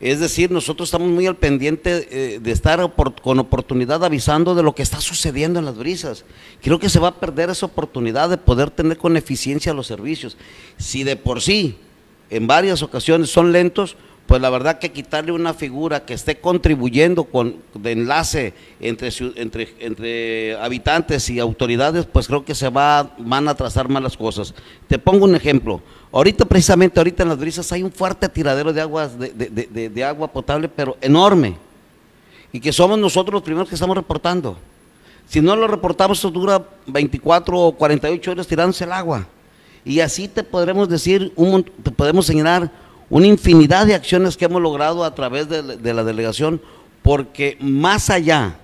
[0.00, 4.74] Es decir, nosotros estamos muy al pendiente eh, de estar con oportunidad avisando de lo
[4.74, 6.24] que está sucediendo en las brisas.
[6.62, 10.38] Creo que se va a perder esa oportunidad de poder tener con eficiencia los servicios.
[10.78, 11.76] Si de por sí,
[12.30, 13.96] en varias ocasiones son lentos,
[14.30, 19.10] pues la verdad que quitarle una figura que esté contribuyendo con de enlace entre,
[19.80, 24.54] entre, habitantes y autoridades, pues creo que se va, van a trazar malas cosas.
[24.86, 25.82] Te pongo un ejemplo.
[26.12, 30.68] Ahorita, precisamente, ahorita en las brisas hay un fuerte tiradero de, aguas, de, agua potable,
[30.68, 31.56] pero enorme.
[32.52, 34.56] Y que somos nosotros los primeros que estamos reportando.
[35.28, 39.26] Si no lo reportamos, esto dura 24 o 48 horas tirándose el agua.
[39.84, 41.32] Y así te podremos decir,
[41.96, 42.72] podemos señalar
[43.08, 46.60] una infinidad de acciones que hemos logrado a través de, la delegación,
[47.02, 48.56] porque más allá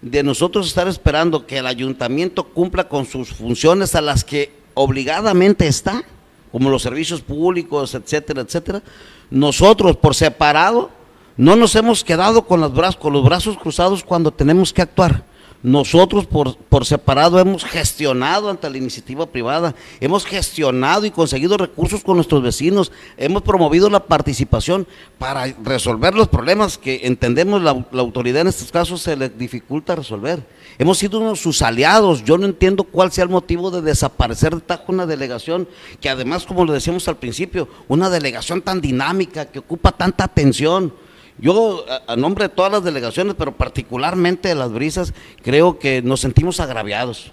[0.00, 5.66] de nosotros estar esperando que el ayuntamiento cumpla con sus funciones a las que obligadamente
[5.66, 6.04] está,
[6.52, 8.82] como los servicios públicos, etcétera, etcétera,
[9.30, 10.90] nosotros por separado
[11.36, 12.60] no nos hemos quedado con,
[13.00, 15.24] con los brazos cruzados cuando tenemos que actuar.
[15.62, 22.02] Nosotros por, por, separado hemos gestionado ante la iniciativa privada, hemos gestionado y conseguido recursos
[22.02, 24.88] con nuestros vecinos, hemos promovido la participación
[25.18, 30.44] para resolver los problemas que entendemos la, autoridad en estos casos se le dificulta resolver.
[30.78, 34.62] Hemos sido unos sus aliados, yo no entiendo cuál sea el motivo de desaparecer de
[34.62, 35.68] tajo una delegación
[36.00, 40.92] que además, como lo decíamos al principio, una delegación tan dinámica que ocupa tanta atención
[41.38, 46.20] yo, a, nombre de todas las delegaciones, pero particularmente de las brisas, creo que nos
[46.20, 47.32] sentimos agraviados.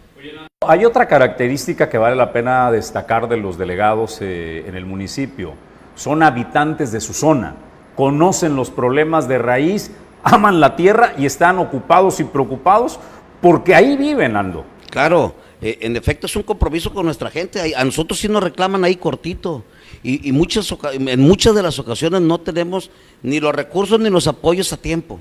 [0.67, 5.53] Hay otra característica que vale la pena destacar de los delegados eh, en el municipio.
[5.95, 7.55] Son habitantes de su zona,
[7.95, 9.91] conocen los problemas de raíz,
[10.23, 12.99] aman la tierra y están ocupados y preocupados
[13.41, 14.65] porque ahí viven, Ando.
[14.89, 17.75] Claro, eh, en efecto es un compromiso con nuestra gente.
[17.75, 19.63] A nosotros sí nos reclaman ahí cortito.
[20.01, 22.89] Y, muchas, en muchas de las ocasiones no tenemos
[23.21, 25.19] ni los recursos ni los apoyos a tiempo.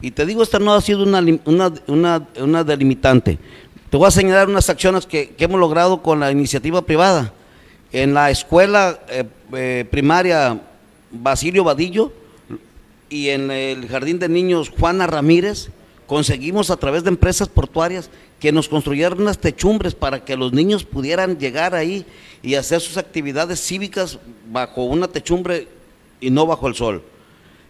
[0.00, 3.38] Y te digo, esta no ha sido una, una, delimitante.
[3.90, 7.32] Te voy a señalar unas acciones que, hemos logrado con la iniciativa privada.
[7.90, 9.24] En la escuela eh,
[9.54, 10.60] eh, primaria
[11.10, 12.12] Basilio Vadillo
[13.08, 15.70] y en el jardín de niños Juana Ramírez,
[16.08, 20.82] conseguimos a través de empresas portuarias que nos construyeran unas techumbres para que los niños
[20.82, 22.04] pudieran llegar ahí
[22.42, 24.18] y hacer sus actividades cívicas
[24.50, 25.68] bajo una techumbre
[26.20, 27.02] y no bajo el sol.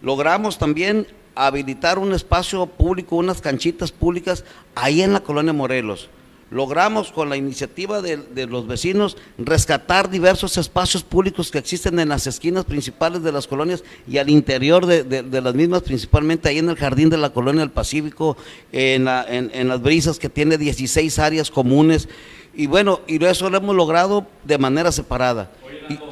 [0.00, 6.08] Logramos también habilitar un espacio público, unas canchitas públicas ahí en la colonia Morelos
[6.50, 12.26] logramos con la iniciativa de, los vecinos rescatar diversos espacios públicos que existen en las
[12.26, 16.76] esquinas principales de las colonias y al interior de, las mismas, principalmente ahí en el
[16.76, 18.36] jardín de la colonia del Pacífico,
[18.72, 22.08] en, las brisas que tiene 16 áreas comunes.
[22.54, 25.50] Y bueno, y eso lo hemos logrado de manera separada.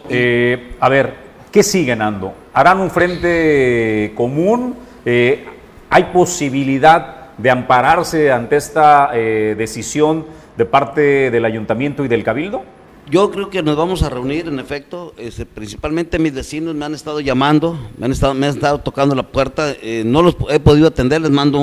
[0.08, 1.14] Eh, a ver,
[1.50, 2.34] ¿qué siguen, Ando?
[2.52, 4.76] ¿Harán un frente común?
[5.04, 5.44] Eh,
[5.90, 10.26] ¿Hay posibilidad de ampararse ante esta eh, decisión
[10.56, 12.64] de parte del ayuntamiento y del cabildo?
[13.08, 16.94] Yo creo que nos vamos a reunir, en efecto, este, principalmente mis vecinos me han
[16.94, 20.58] estado llamando, me han estado, me han estado tocando la puerta, eh, no los he
[20.58, 21.60] podido atender, les mando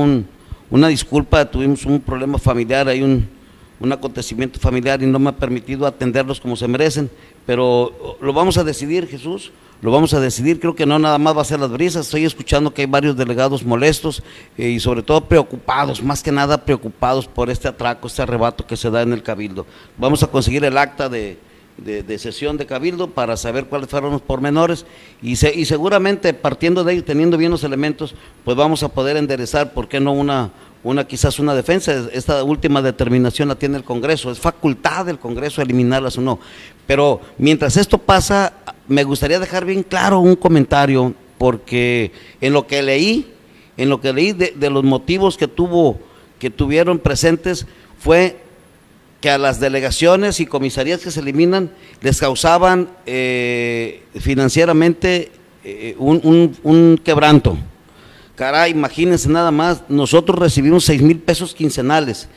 [0.70, 3.28] una disculpa, tuvimos un problema familiar, hay un,
[3.80, 7.10] un acontecimiento familiar y no me ha permitido atenderlos como se merecen,
[7.46, 9.52] pero lo vamos a decidir, Jesús,
[9.84, 10.62] lo vamos a decidir.
[10.62, 12.06] Creo que no nada más va a ser las brisas.
[12.06, 14.24] Estoy escuchando que hay varios delegados molestos
[14.58, 18.78] eh, y sobre todo preocupados, más que nada preocupados por este atraco, este arrebato que
[18.78, 19.66] se da en el cabildo.
[19.98, 21.38] Vamos a conseguir el acta de,
[22.18, 24.86] sesión de cabildo para saber cuáles fueron los pormenores
[25.22, 28.16] y, y seguramente partiendo de ahí, teniendo bien los elementos,
[28.46, 30.52] pues vamos a poder enderezar, ¿por qué no una,
[30.84, 35.62] una quizás una defensa, esta última determinación la tiene el Congreso, es facultad del Congreso
[35.62, 36.40] eliminarlas o no.
[36.86, 38.54] Pero mientras esto pasa,
[38.88, 42.12] me gustaría dejar bien claro un comentario, porque
[42.42, 43.32] en lo que leí,
[43.78, 46.00] en lo que leí de, los motivos que tuvo,
[46.38, 47.66] que tuvieron presentes,
[47.98, 48.38] fue
[49.22, 51.72] que a las delegaciones y comisarías que se eliminan
[52.02, 55.32] les causaban eh, financieramente
[55.64, 57.58] eh, un, un quebranto
[58.36, 62.28] Caray, imagínense nada más, nosotros recibimos seis mil pesos quincenales.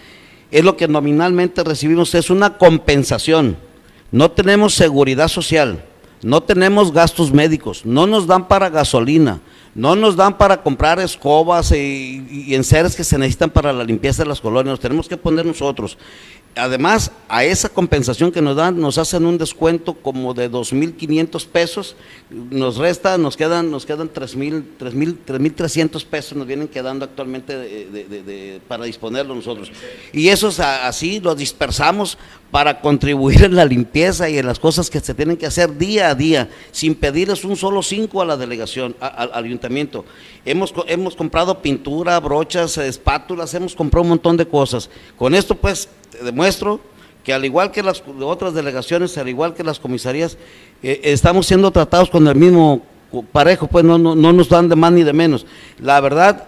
[0.50, 3.56] Es lo que nominalmente recibimos, es una compensación.
[4.12, 5.84] No tenemos seguridad social,
[6.22, 9.40] no tenemos gastos médicos, no nos dan para gasolina,
[9.74, 14.22] no nos dan para comprar escobas y, y enseres que se necesitan para la limpieza
[14.22, 15.98] de las colonias, nos tenemos que poner nosotros
[16.56, 21.96] además, a esa compensación que nos dan, nos hacen un descuento como de 2.500 pesos,
[22.30, 29.70] nos resta, nos quedan, nos quedan 3.300 pesos, nos vienen quedando actualmente para disponerlo nosotros.
[30.12, 32.16] Y eso así lo dispersamos
[32.50, 36.10] para contribuir en la limpieza y en las cosas que se tienen que hacer día
[36.10, 40.04] a día, sin pedirles un solo cinco a la delegación, al ayuntamiento.
[40.44, 44.88] Hemos, hemos comprado pintura, brochas, espátulas, hemos comprado un montón de cosas.
[45.18, 45.88] Con esto pues
[46.22, 46.80] demuestro
[47.24, 50.38] que al igual que las otras delegaciones, al igual que las comisarías,
[50.82, 52.82] eh, estamos siendo tratados con el mismo
[53.32, 55.44] parejo, pues no, no, nos dan de más ni de menos.
[55.80, 56.44] La verdad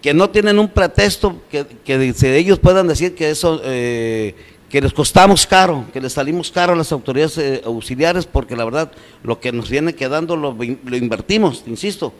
[0.00, 4.34] que no tienen un pretexto que, que ellos puedan decir que eso, eh,
[4.76, 8.62] que les costamos caro, que les salimos caro a las autoridades eh, auxiliares, porque la
[8.62, 12.12] verdad lo que nos viene quedando lo, invertimos, insisto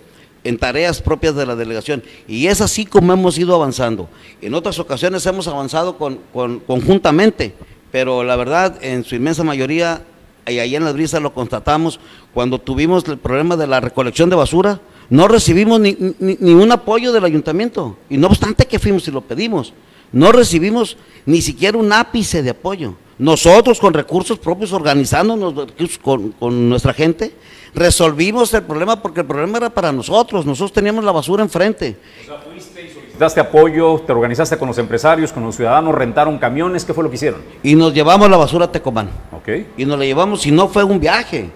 [0.43, 2.03] en tareas propias de la delegación.
[2.27, 4.09] Y es así como hemos ido avanzando.
[4.41, 6.21] En otras ocasiones hemos avanzado con,
[6.67, 7.53] conjuntamente,
[7.93, 10.07] pero la verdad, en su inmensa mayoría,
[10.47, 12.01] y ahí en la brisa lo constatamos,
[12.33, 14.81] cuando tuvimos el problema de la recolección de basura,
[15.11, 17.99] no recibimos ni, ni, un apoyo del ayuntamiento.
[18.09, 19.75] Y no obstante que fuimos y lo pedimos,
[20.13, 22.95] no recibimos ni siquiera un ápice de apoyo.
[23.19, 25.55] Nosotros con recursos propios, organizándonos
[26.03, 27.33] con, con nuestra gente,
[27.75, 31.97] resolvimos el problema porque el problema era para nosotros, nosotros teníamos la basura enfrente.
[32.23, 36.37] O sea, fuiste y solicitaste apoyo, te organizaste con los empresarios, con los ciudadanos, rentaron
[36.39, 37.41] camiones, ¿qué fue lo que hicieron?
[37.63, 39.09] Y nos llevamos la basura a Tecomán.
[39.33, 39.49] Ok.
[39.79, 41.51] Y nos la llevamos, y no fue un viaje,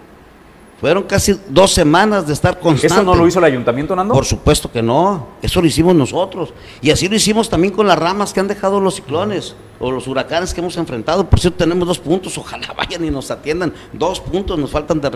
[0.81, 2.95] fueron casi dos semanas de estar constante.
[2.95, 4.15] ¿Eso no lo hizo el ayuntamiento, Nando?
[4.15, 5.27] Por supuesto que no.
[5.43, 6.55] Eso lo hicimos nosotros.
[6.81, 10.09] Y así lo hicimos también con las ramas que han dejado los ciclones o los
[10.09, 11.29] huracanes que hemos enfrentado.
[11.29, 12.39] Por cierto, tenemos dos puntos.
[12.39, 13.75] Ojalá vayan y nos atiendan.
[13.93, 15.11] Dos puntos nos faltan de,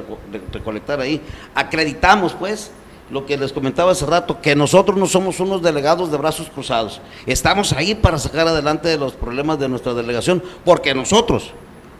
[0.52, 1.18] recolectar ahí.
[1.54, 2.70] Acreditamos, pues,
[3.10, 7.00] lo que les comentaba hace rato, que nosotros no somos unos delegados de brazos cruzados.
[7.24, 11.52] Estamos ahí para sacar adelante los problemas de nuestra delegación, porque nosotros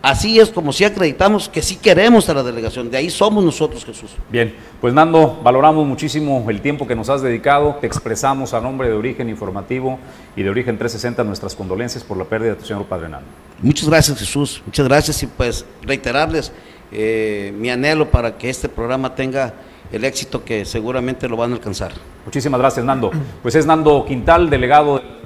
[0.05, 3.87] Así es como si acreditamos que sí queremos a la delegación, de ahí somos nosotros,
[3.87, 4.11] Jesús.
[4.31, 8.87] Bien, pues Nando, valoramos muchísimo el tiempo que nos has dedicado, te expresamos a nombre
[8.87, 9.99] de Origen Informativo
[10.37, 13.27] y de Origen 360 nuestras condolencias por la pérdida de tu señor Padre Nando.
[13.63, 16.53] Muchas gracias Jesús, muchas gracias y pues reiterarles
[16.93, 19.55] eh, mi anhelo para que este programa tenga
[19.91, 21.93] el éxito que seguramente lo van a alcanzar.
[22.27, 23.11] Muchísimas gracias Nando.
[23.43, 25.24] Pues es Nando Quintal, delegado de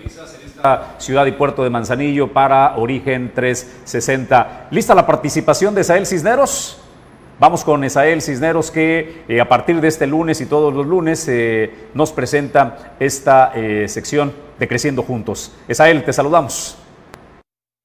[0.98, 4.68] ciudad y puerto de Manzanillo para Origen 360.
[4.70, 6.80] ¿Lista la participación de Esael Cisneros?
[7.40, 11.24] Vamos con Esael Cisneros que eh, a partir de este lunes y todos los lunes
[11.28, 15.54] eh, nos presenta esta eh, sección de Creciendo Juntos.
[15.68, 16.76] Esael, te saludamos.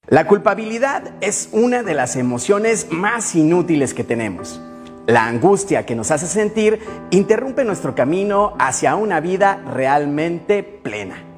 [0.08, 4.60] La culpabilidad es una de las emociones más inútiles que tenemos.
[5.06, 6.80] La angustia que nos hace sentir
[7.12, 11.33] interrumpe nuestro camino hacia una vida realmente plena.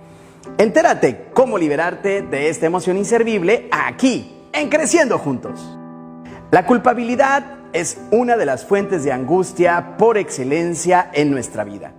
[0.58, 5.78] Entérate cómo liberarte de esta emoción inservible aquí, en Creciendo Juntos.
[6.50, 11.92] La culpabilidad es una de las fuentes de angustia por excelencia en nuestra vida.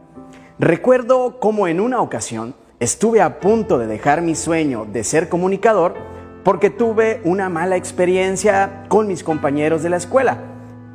[0.58, 5.94] Recuerdo cómo en una ocasión estuve a punto de dejar mi sueño de ser comunicador
[6.42, 10.38] porque tuve una mala experiencia con mis compañeros de la escuela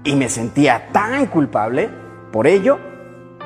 [0.04, 1.92] y me sentía tan culpable
[2.32, 2.80] por ello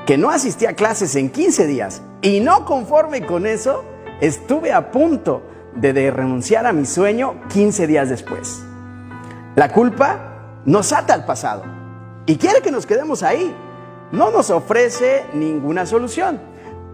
[0.05, 3.83] que no asistí a clases en 15 días y no conforme con eso,
[4.21, 5.41] Estuve a punto
[5.75, 8.63] de, renunciar a mi sueño 15 días después.
[9.55, 11.63] La culpa nos ata al pasado
[12.25, 13.53] y quiere que nos quedemos ahí.
[14.11, 16.39] No nos ofrece ninguna solución,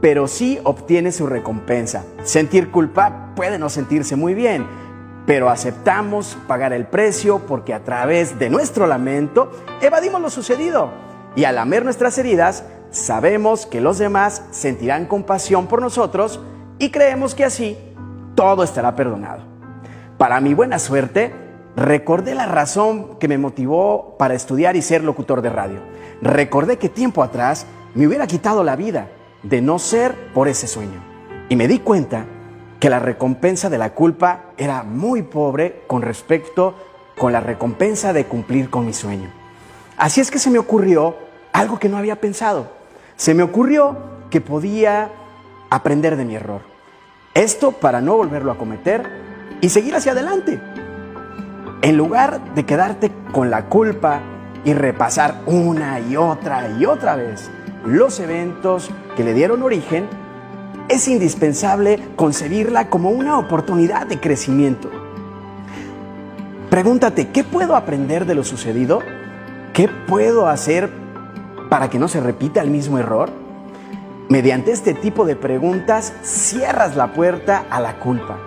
[0.01, 2.05] pero sí obtiene su recompensa.
[2.23, 4.65] Sentir culpa puede no sentirse muy bien,
[5.27, 9.51] pero aceptamos pagar el precio porque a través de nuestro lamento
[9.81, 10.89] evadimos lo sucedido
[11.35, 16.41] y al lamer nuestras heridas sabemos que los demás sentirán compasión por nosotros
[16.81, 17.77] y creemos que así
[18.33, 19.43] todo estará perdonado.
[20.17, 21.31] Para mi buena suerte,
[21.75, 25.79] recordé la razón que me motivó para estudiar y ser locutor de radio.
[26.23, 29.09] Recordé que tiempo atrás me hubiera quitado la vida
[29.43, 31.03] de no ser por ese sueño.
[31.49, 32.25] Y me di cuenta
[32.79, 36.73] que la recompensa de la culpa era muy pobre con respecto
[37.15, 39.29] con la recompensa de cumplir con mi sueño.
[39.97, 41.15] Así es que se me ocurrió
[41.53, 42.71] algo que no había pensado.
[43.17, 43.97] Se me ocurrió
[44.31, 45.11] que podía
[45.69, 46.70] aprender de mi error.
[47.33, 49.03] Esto para no volverlo a cometer
[49.61, 50.59] y seguir hacia adelante.
[51.81, 54.19] En lugar de quedarte con la culpa
[54.65, 57.49] y repasar una y otra y otra vez
[57.85, 60.07] los eventos que le dieron origen,
[60.89, 64.91] es indispensable concebirla como una oportunidad de crecimiento.
[66.69, 68.99] Pregúntate, ¿qué puedo aprender de lo sucedido?
[69.73, 70.89] ¿Qué puedo hacer
[71.69, 73.40] para que no se repita el mismo error?
[74.31, 78.39] Mediante este tipo de preguntas cierras la puerta a la culpa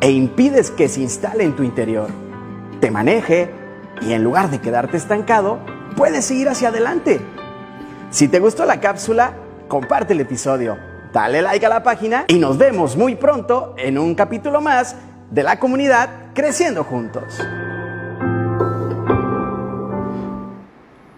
[0.00, 2.06] e impides que se instale en tu interior,
[2.80, 3.50] te maneje
[4.02, 5.58] y en lugar de quedarte estancado,
[5.96, 7.20] puedes seguir hacia adelante.
[8.12, 9.34] Si te gustó la cápsula,
[9.66, 10.78] comparte el episodio,
[11.12, 14.94] dale like a la página y nos vemos muy pronto en un capítulo más
[15.28, 17.40] de la comunidad Creciendo Juntos.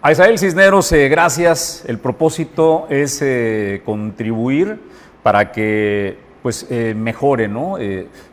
[0.05, 1.85] A Israel Cisneros, eh, gracias.
[1.87, 4.77] El propósito es eh, contribuir
[5.23, 7.49] para que pues, eh, mejore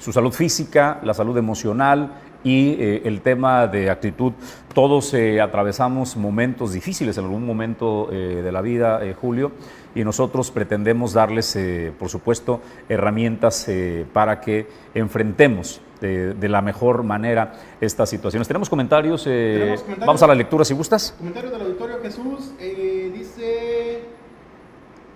[0.00, 2.10] su salud física, la salud emocional
[2.42, 4.32] y el tema de actitud.
[4.74, 9.52] Todos atravesamos momentos difíciles en algún momento de la vida, Julio,
[9.94, 11.58] y nosotros pretendemos darles,
[11.98, 13.68] por supuesto, herramientas
[14.12, 18.48] para que enfrentemos de, la mejor manera estas situaciones.
[18.48, 19.24] ¿Tenemos comentarios?
[19.26, 21.14] Eh, vamos a la lectura si gustas.
[21.18, 22.52] Comentarios del auditorio Jesús.
[22.58, 24.02] Eh, dice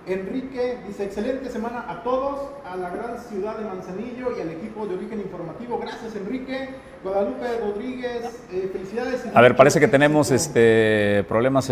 [0.06, 4.86] Enrique, dice excelente semana a todos, a la gran ciudad de Manzanillo y al equipo
[4.86, 5.78] de origen informativo.
[5.78, 6.68] Gracias Enrique.
[7.02, 9.26] Guadalupe Rodríguez, eh, felicidades.
[9.34, 11.70] A ver, parece que tenemos este problemas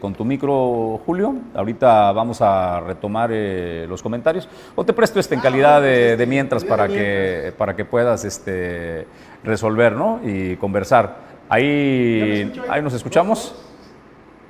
[0.00, 1.34] con tu micro, Julio.
[1.54, 4.48] Ahorita vamos a retomar los comentarios.
[4.74, 8.24] O te presto este en ah, calidad de, este, mientras para que para que puedas
[8.24, 9.06] este
[9.44, 10.20] resolver, ¿no?
[10.24, 11.32] Y conversar.
[11.48, 13.54] Ahí, ahí nos escuchamos.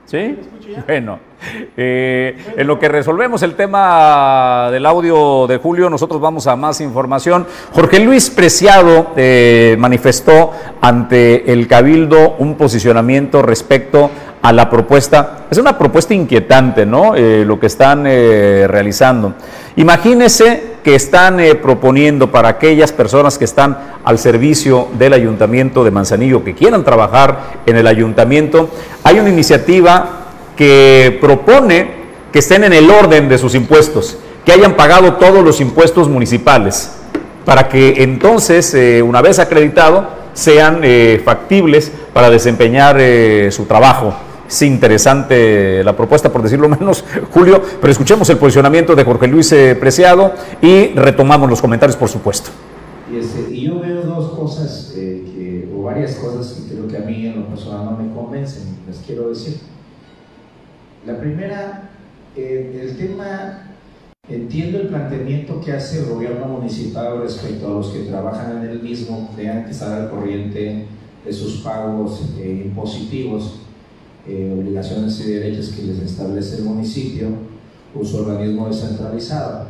[0.07, 0.39] ¿Sí?
[0.87, 1.19] Bueno,
[1.77, 6.81] eh, en lo que resolvemos el tema del audio de Julio, nosotros vamos a más
[6.81, 7.47] información.
[7.73, 14.11] Jorge Luis Preciado eh, manifestó ante el Cabildo un posicionamiento respecto
[14.43, 15.47] a la propuesta.
[15.51, 17.15] Es una propuesta inquietante, ¿no?
[17.15, 19.35] Eh, lo que están realizando.
[19.77, 26.43] Imagínese que están proponiendo para aquellas personas que están al servicio del ayuntamiento de Manzanillo,
[26.43, 28.69] que quieran trabajar en el ayuntamiento,
[29.05, 30.23] hay una iniciativa
[30.57, 32.03] que propone
[32.33, 36.93] que estén en el orden de sus impuestos, que hayan pagado todos los impuestos municipales,
[37.45, 44.15] para que entonces, eh, una vez acreditado, sean eh, factibles para desempeñar eh, su trabajo.
[44.53, 49.51] Es interesante la propuesta, por decirlo menos, Julio, pero escuchemos el posicionamiento de Jorge Luis
[49.53, 52.51] eh, Preciado y retomamos los comentarios, por supuesto.
[53.11, 56.99] Y, este, y yo veo dos cosas, eh, que, o varias cosas que creo que
[56.99, 59.57] a mí en lo personal no me convencen, les quiero decir.
[61.07, 61.91] La primera,
[62.37, 63.71] eh, el tema,
[64.29, 68.83] entiendo el planteamiento que hace el gobierno municipal respecto a los que trabajan en el
[68.83, 70.87] mismo, tengan que estar al corriente
[71.25, 73.62] de sus pagos eh, impositivos,
[74.29, 77.29] eh, obligaciones y derechos que les establece el municipio
[77.99, 79.67] o su organismo descentralizado.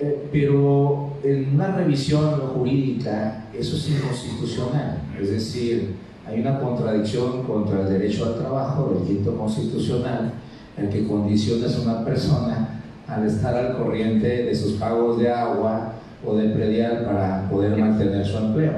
[0.00, 5.94] Eh, pero en una revisión jurídica eso es inconstitucional, es decir,
[6.26, 10.32] hay una contradicción contra el derecho al trabajo del quinto constitucional,
[10.76, 15.92] el que condiciones a una persona al estar al corriente de sus pagos de agua
[16.26, 18.72] o de predial para poder mantener su empleo.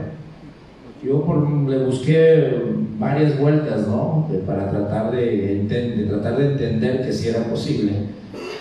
[1.02, 2.52] Yo por- le busqué
[2.98, 4.28] varias vueltas, ¿no?
[4.46, 7.92] Para tratar de, de tratar de entender que sí era posible.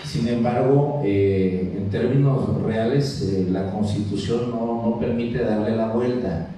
[0.04, 6.48] Sin embargo, eh, en términos reales, eh, la Constitución no, no permite darle la vuelta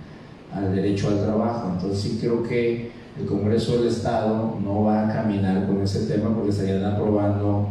[0.54, 1.70] al derecho al trabajo.
[1.74, 6.32] Entonces sí creo que el Congreso del Estado no va a caminar con ese tema
[6.34, 7.68] porque estarían aprobando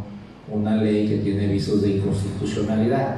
[0.52, 3.16] una ley que tiene visos de inconstitucionalidad.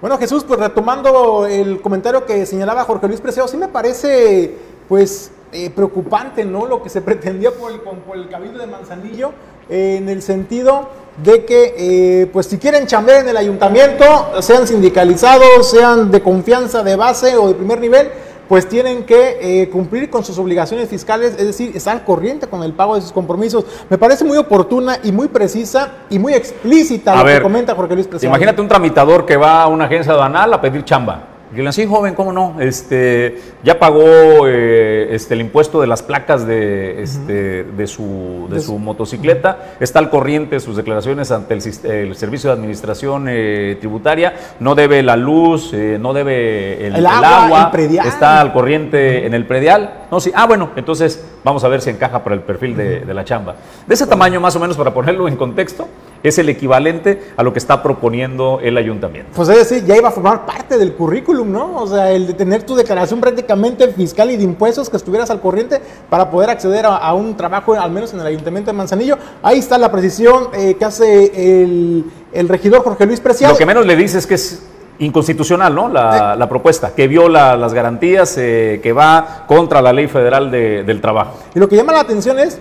[0.00, 4.56] Bueno, Jesús, pues retomando el comentario que señalaba Jorge Luis Preciado, sí me parece,
[4.88, 6.66] pues, eh, preocupante, ¿no?
[6.66, 9.32] Lo que se pretendía por el, por el Cabildo de Manzanillo,
[9.68, 10.88] eh, en el sentido
[11.22, 14.04] de que, eh, pues, si quieren chambear en el ayuntamiento,
[14.40, 18.10] sean sindicalizados, sean de confianza de base o de primer nivel,
[18.48, 22.62] pues tienen que eh, cumplir con sus obligaciones fiscales, es decir, estar al corriente con
[22.62, 23.64] el pago de sus compromisos.
[23.88, 27.74] Me parece muy oportuna y muy precisa y muy explícita A lo ver, que comenta
[27.74, 28.30] Jorge Luis Preciado.
[28.30, 31.31] Imagínate un tramitador que va a una agencia aduanal a pedir chamba.
[31.52, 32.56] Y le dicen, sí, joven, ¿cómo no?
[32.60, 34.02] Este, ya pagó
[34.46, 38.78] eh, este, el impuesto de las placas de, este, de, su, de De su su-
[38.78, 44.32] motocicleta, está al corriente de sus declaraciones ante el, el Servicio de Administración eh, Tributaria,
[44.60, 48.06] no debe la luz, eh, no debe el, El agua, predial.
[48.06, 50.04] está al corriente en el predial.
[50.10, 53.14] No, sí, ah, bueno, entonces vamos a ver si encaja para el perfil de, de
[53.14, 53.56] la chamba.
[53.86, 55.86] De ese tamaño, más o menos, para ponerlo en contexto,
[56.22, 59.30] es el equivalente a lo que está proponiendo el ayuntamiento.
[59.34, 61.76] Pues es decir, ya iba a formar parte del currículum, ¿no?
[61.76, 65.40] O sea, el de tener tu declaración prácticamente fiscal y de impuestos que estuvieras al
[65.40, 69.18] corriente para poder acceder a, a un trabajo, al menos en el Ayuntamiento de Manzanillo.
[69.42, 73.54] Ahí está la precisión eh, que hace el, el regidor Jorge Luis Preciado.
[73.54, 74.62] Lo que menos le dice es que es
[74.98, 75.88] inconstitucional, ¿no?
[75.88, 80.84] La, la propuesta, que viola las garantías, eh, que va contra la ley federal de-
[80.84, 81.38] del trabajo.
[81.54, 82.58] Y lo que llama la atención es,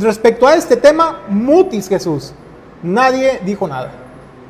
[0.00, 2.32] respecto a este tema, mutis Jesús.
[2.82, 3.90] Nadie dijo nada.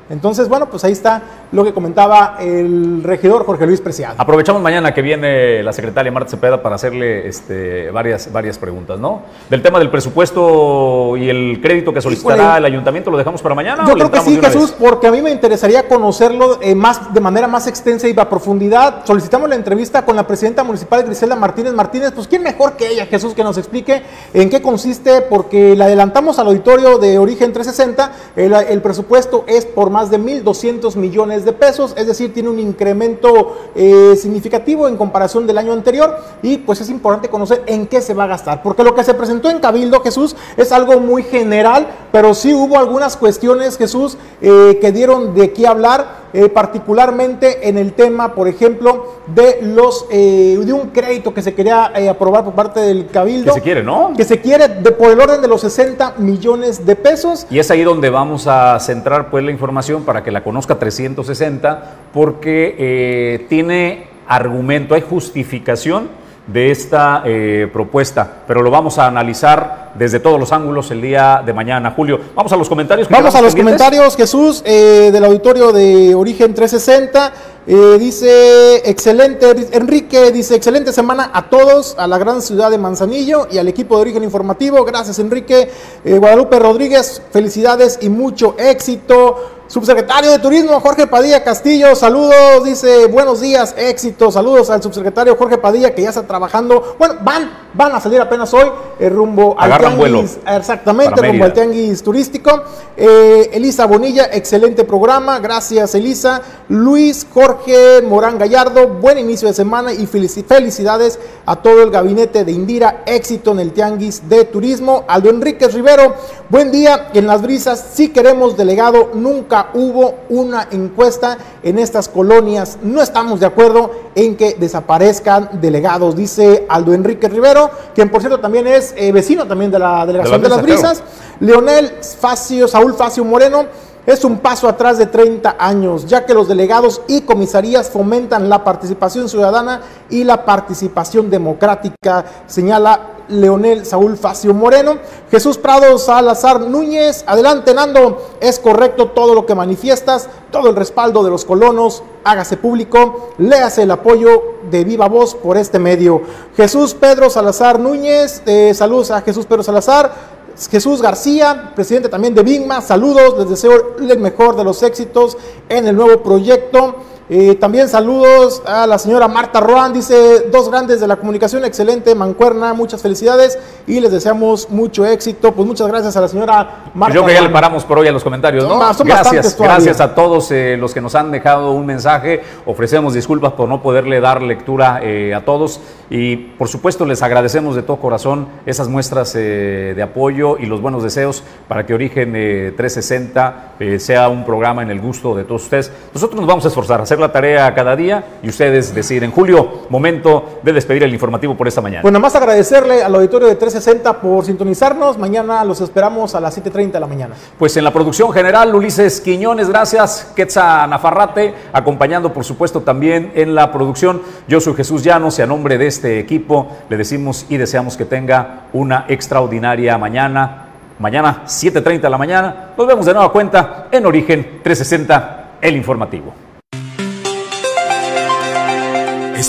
[0.09, 4.15] Entonces, bueno, pues ahí está lo que comentaba el regidor Jorge Luis Preciado.
[4.19, 9.23] Aprovechamos mañana que viene la secretaria Marta Cepeda para hacerle este, varias, varias preguntas, ¿no?
[9.49, 12.59] Del tema del presupuesto y el crédito que solicitará Híjole.
[12.59, 13.85] el ayuntamiento, ¿lo dejamos para mañana?
[13.87, 14.77] Yo creo que sí, Jesús, vez?
[14.79, 19.05] porque a mí me interesaría conocerlo eh, más, de manera más extensa y a profundidad.
[19.05, 22.13] Solicitamos la entrevista con la presidenta municipal Griselda Martínez Martínez.
[22.13, 24.03] Pues, ¿quién mejor que ella, Jesús, que nos explique
[24.35, 25.23] en qué consiste?
[25.23, 28.13] Porque la adelantamos al auditorio de Origen 360.
[28.37, 32.59] El, el presupuesto es por más de 1.200 millones de pesos, es decir, tiene un
[32.59, 36.17] incremento eh, significativo en comparación del año anterior.
[36.43, 38.63] Y pues es importante conocer en qué se va a gastar.
[38.63, 42.79] Porque lo que se presentó en Cabildo, Jesús, es algo muy general, pero sí hubo
[42.79, 48.49] algunas cuestiones, Jesús, eh, que dieron de qué hablar, eh, particularmente en el tema, por
[48.49, 53.53] ejemplo, de los de un crédito que se quería aprobar por parte del Cabildo.
[53.53, 54.13] Que se quiere, ¿no?
[54.17, 57.47] Que se quiere de, por el orden de los 60 millones de pesos.
[57.51, 60.79] Y es ahí donde vamos a centrar pues la información para que la conozca
[61.27, 66.09] 360, porque eh, tiene argumento, hay justificación
[66.47, 71.43] de esta eh, propuesta, pero lo vamos a analizar desde todos los ángulos el día
[71.45, 71.91] de mañana.
[71.91, 73.09] Julio, vamos a los comentarios.
[73.09, 73.81] Vamos a los pendientes.
[73.81, 77.33] comentarios, Jesús, eh, del auditorio de Origen 360.
[77.69, 83.49] Eh, dice, excelente, Enrique dice, excelente semana a todos, a la gran ciudad de Manzanillo
[83.51, 84.85] y al equipo de Origen Informativo.
[84.85, 85.69] Gracias, Enrique.
[86.05, 89.56] Eh, Guadalupe Rodríguez, felicidades y mucho éxito.
[89.69, 95.59] Subsecretario de Turismo, Jorge Padilla Castillo, saludos, dice, buenos días, éxito, saludos al subsecretario Jorge
[95.59, 98.71] Padilla que ya está trabajando, bueno, van, van a salir apenas hoy,
[99.01, 102.63] eh, rumbo al Agarran vuelo tianguis, exactamente, rumbo al tianguis turístico.
[102.97, 106.41] Eh, Elisa Bonilla, excelente programa, gracias Elisa.
[106.69, 112.45] Luis Jorge Morán Gallardo, buen inicio de semana y felici- felicidades a todo el gabinete
[112.45, 115.05] de Indira, éxito en el tianguis de turismo.
[115.09, 116.15] Aldo Enríquez Rivero,
[116.49, 122.79] buen día, en las brisas, si queremos delegado, nunca hubo una encuesta en estas colonias.
[122.83, 128.41] No estamos de acuerdo en que desaparezcan delegados, dice Aldo Enrique Rivero, quien por cierto
[128.41, 131.03] también es eh, vecino también de la delegación de, las brisas.
[131.41, 133.67] Leonel Facio, Saúl Facio Moreno
[134.07, 138.63] es un paso atrás de 30 años, ya que los delegados y comisarías fomentan la
[138.63, 144.99] participación ciudadana y la participación democrática, señala Leonel Saúl Facio Moreno.
[145.31, 151.25] Jesús Prado Salazar Núñez, adelante Nando, es correcto todo lo que manifiestas, todo el respaldo
[151.25, 156.23] de los colonos, hágase público, léase el apoyo de viva voz por este medio.
[156.57, 160.36] Jesús Pedro Salazar Núñez, eh, saludos a Jesús Pedro Salazar.
[160.71, 165.37] Jesús García, presidente también de BIGMA, saludos, les deseo el mejor de los éxitos
[165.69, 166.97] en el nuevo proyecto.
[167.29, 172.15] Eh, también saludos a la señora Marta Roan, dice, dos grandes de la comunicación, excelente,
[172.15, 175.51] Mancuerna, muchas felicidades y les deseamos mucho éxito.
[175.51, 177.13] Pues muchas gracias a la señora Marta.
[177.13, 178.79] Yo creo que ya le paramos por hoy a los comentarios, ¿no?
[178.79, 182.43] gracias, gracias a todos eh, los que nos han dejado un mensaje.
[182.65, 187.75] Ofrecemos disculpas por no poderle dar lectura eh, a todos y por supuesto les agradecemos
[187.75, 193.73] de todo corazón esas muestras de apoyo y los buenos deseos para que Origen 360
[193.99, 195.91] sea un programa en el gusto de todos ustedes.
[196.15, 199.31] Nosotros nos vamos a esforzar a hacer la tarea cada día y ustedes deciden.
[199.31, 202.03] Julio, momento de despedir el informativo por esta mañana.
[202.03, 205.19] Bueno, más agradecerle al auditorio de 360 por sintonizarnos.
[205.19, 207.35] Mañana los esperamos a las 7.30 de la mañana.
[207.59, 210.33] Pues en la producción general, Ulises Quiñones, gracias.
[210.37, 214.21] Quetza Nafarrate, acompañando por supuesto también en la producción.
[214.49, 218.05] Yo soy Jesús Llanos y a nombre de este equipo le decimos y deseamos que
[218.05, 220.65] tenga una extraordinaria mañana.
[220.99, 222.71] Mañana 7.30 de la mañana.
[222.77, 226.46] Nos vemos de nueva cuenta en Origen 360, el informativo.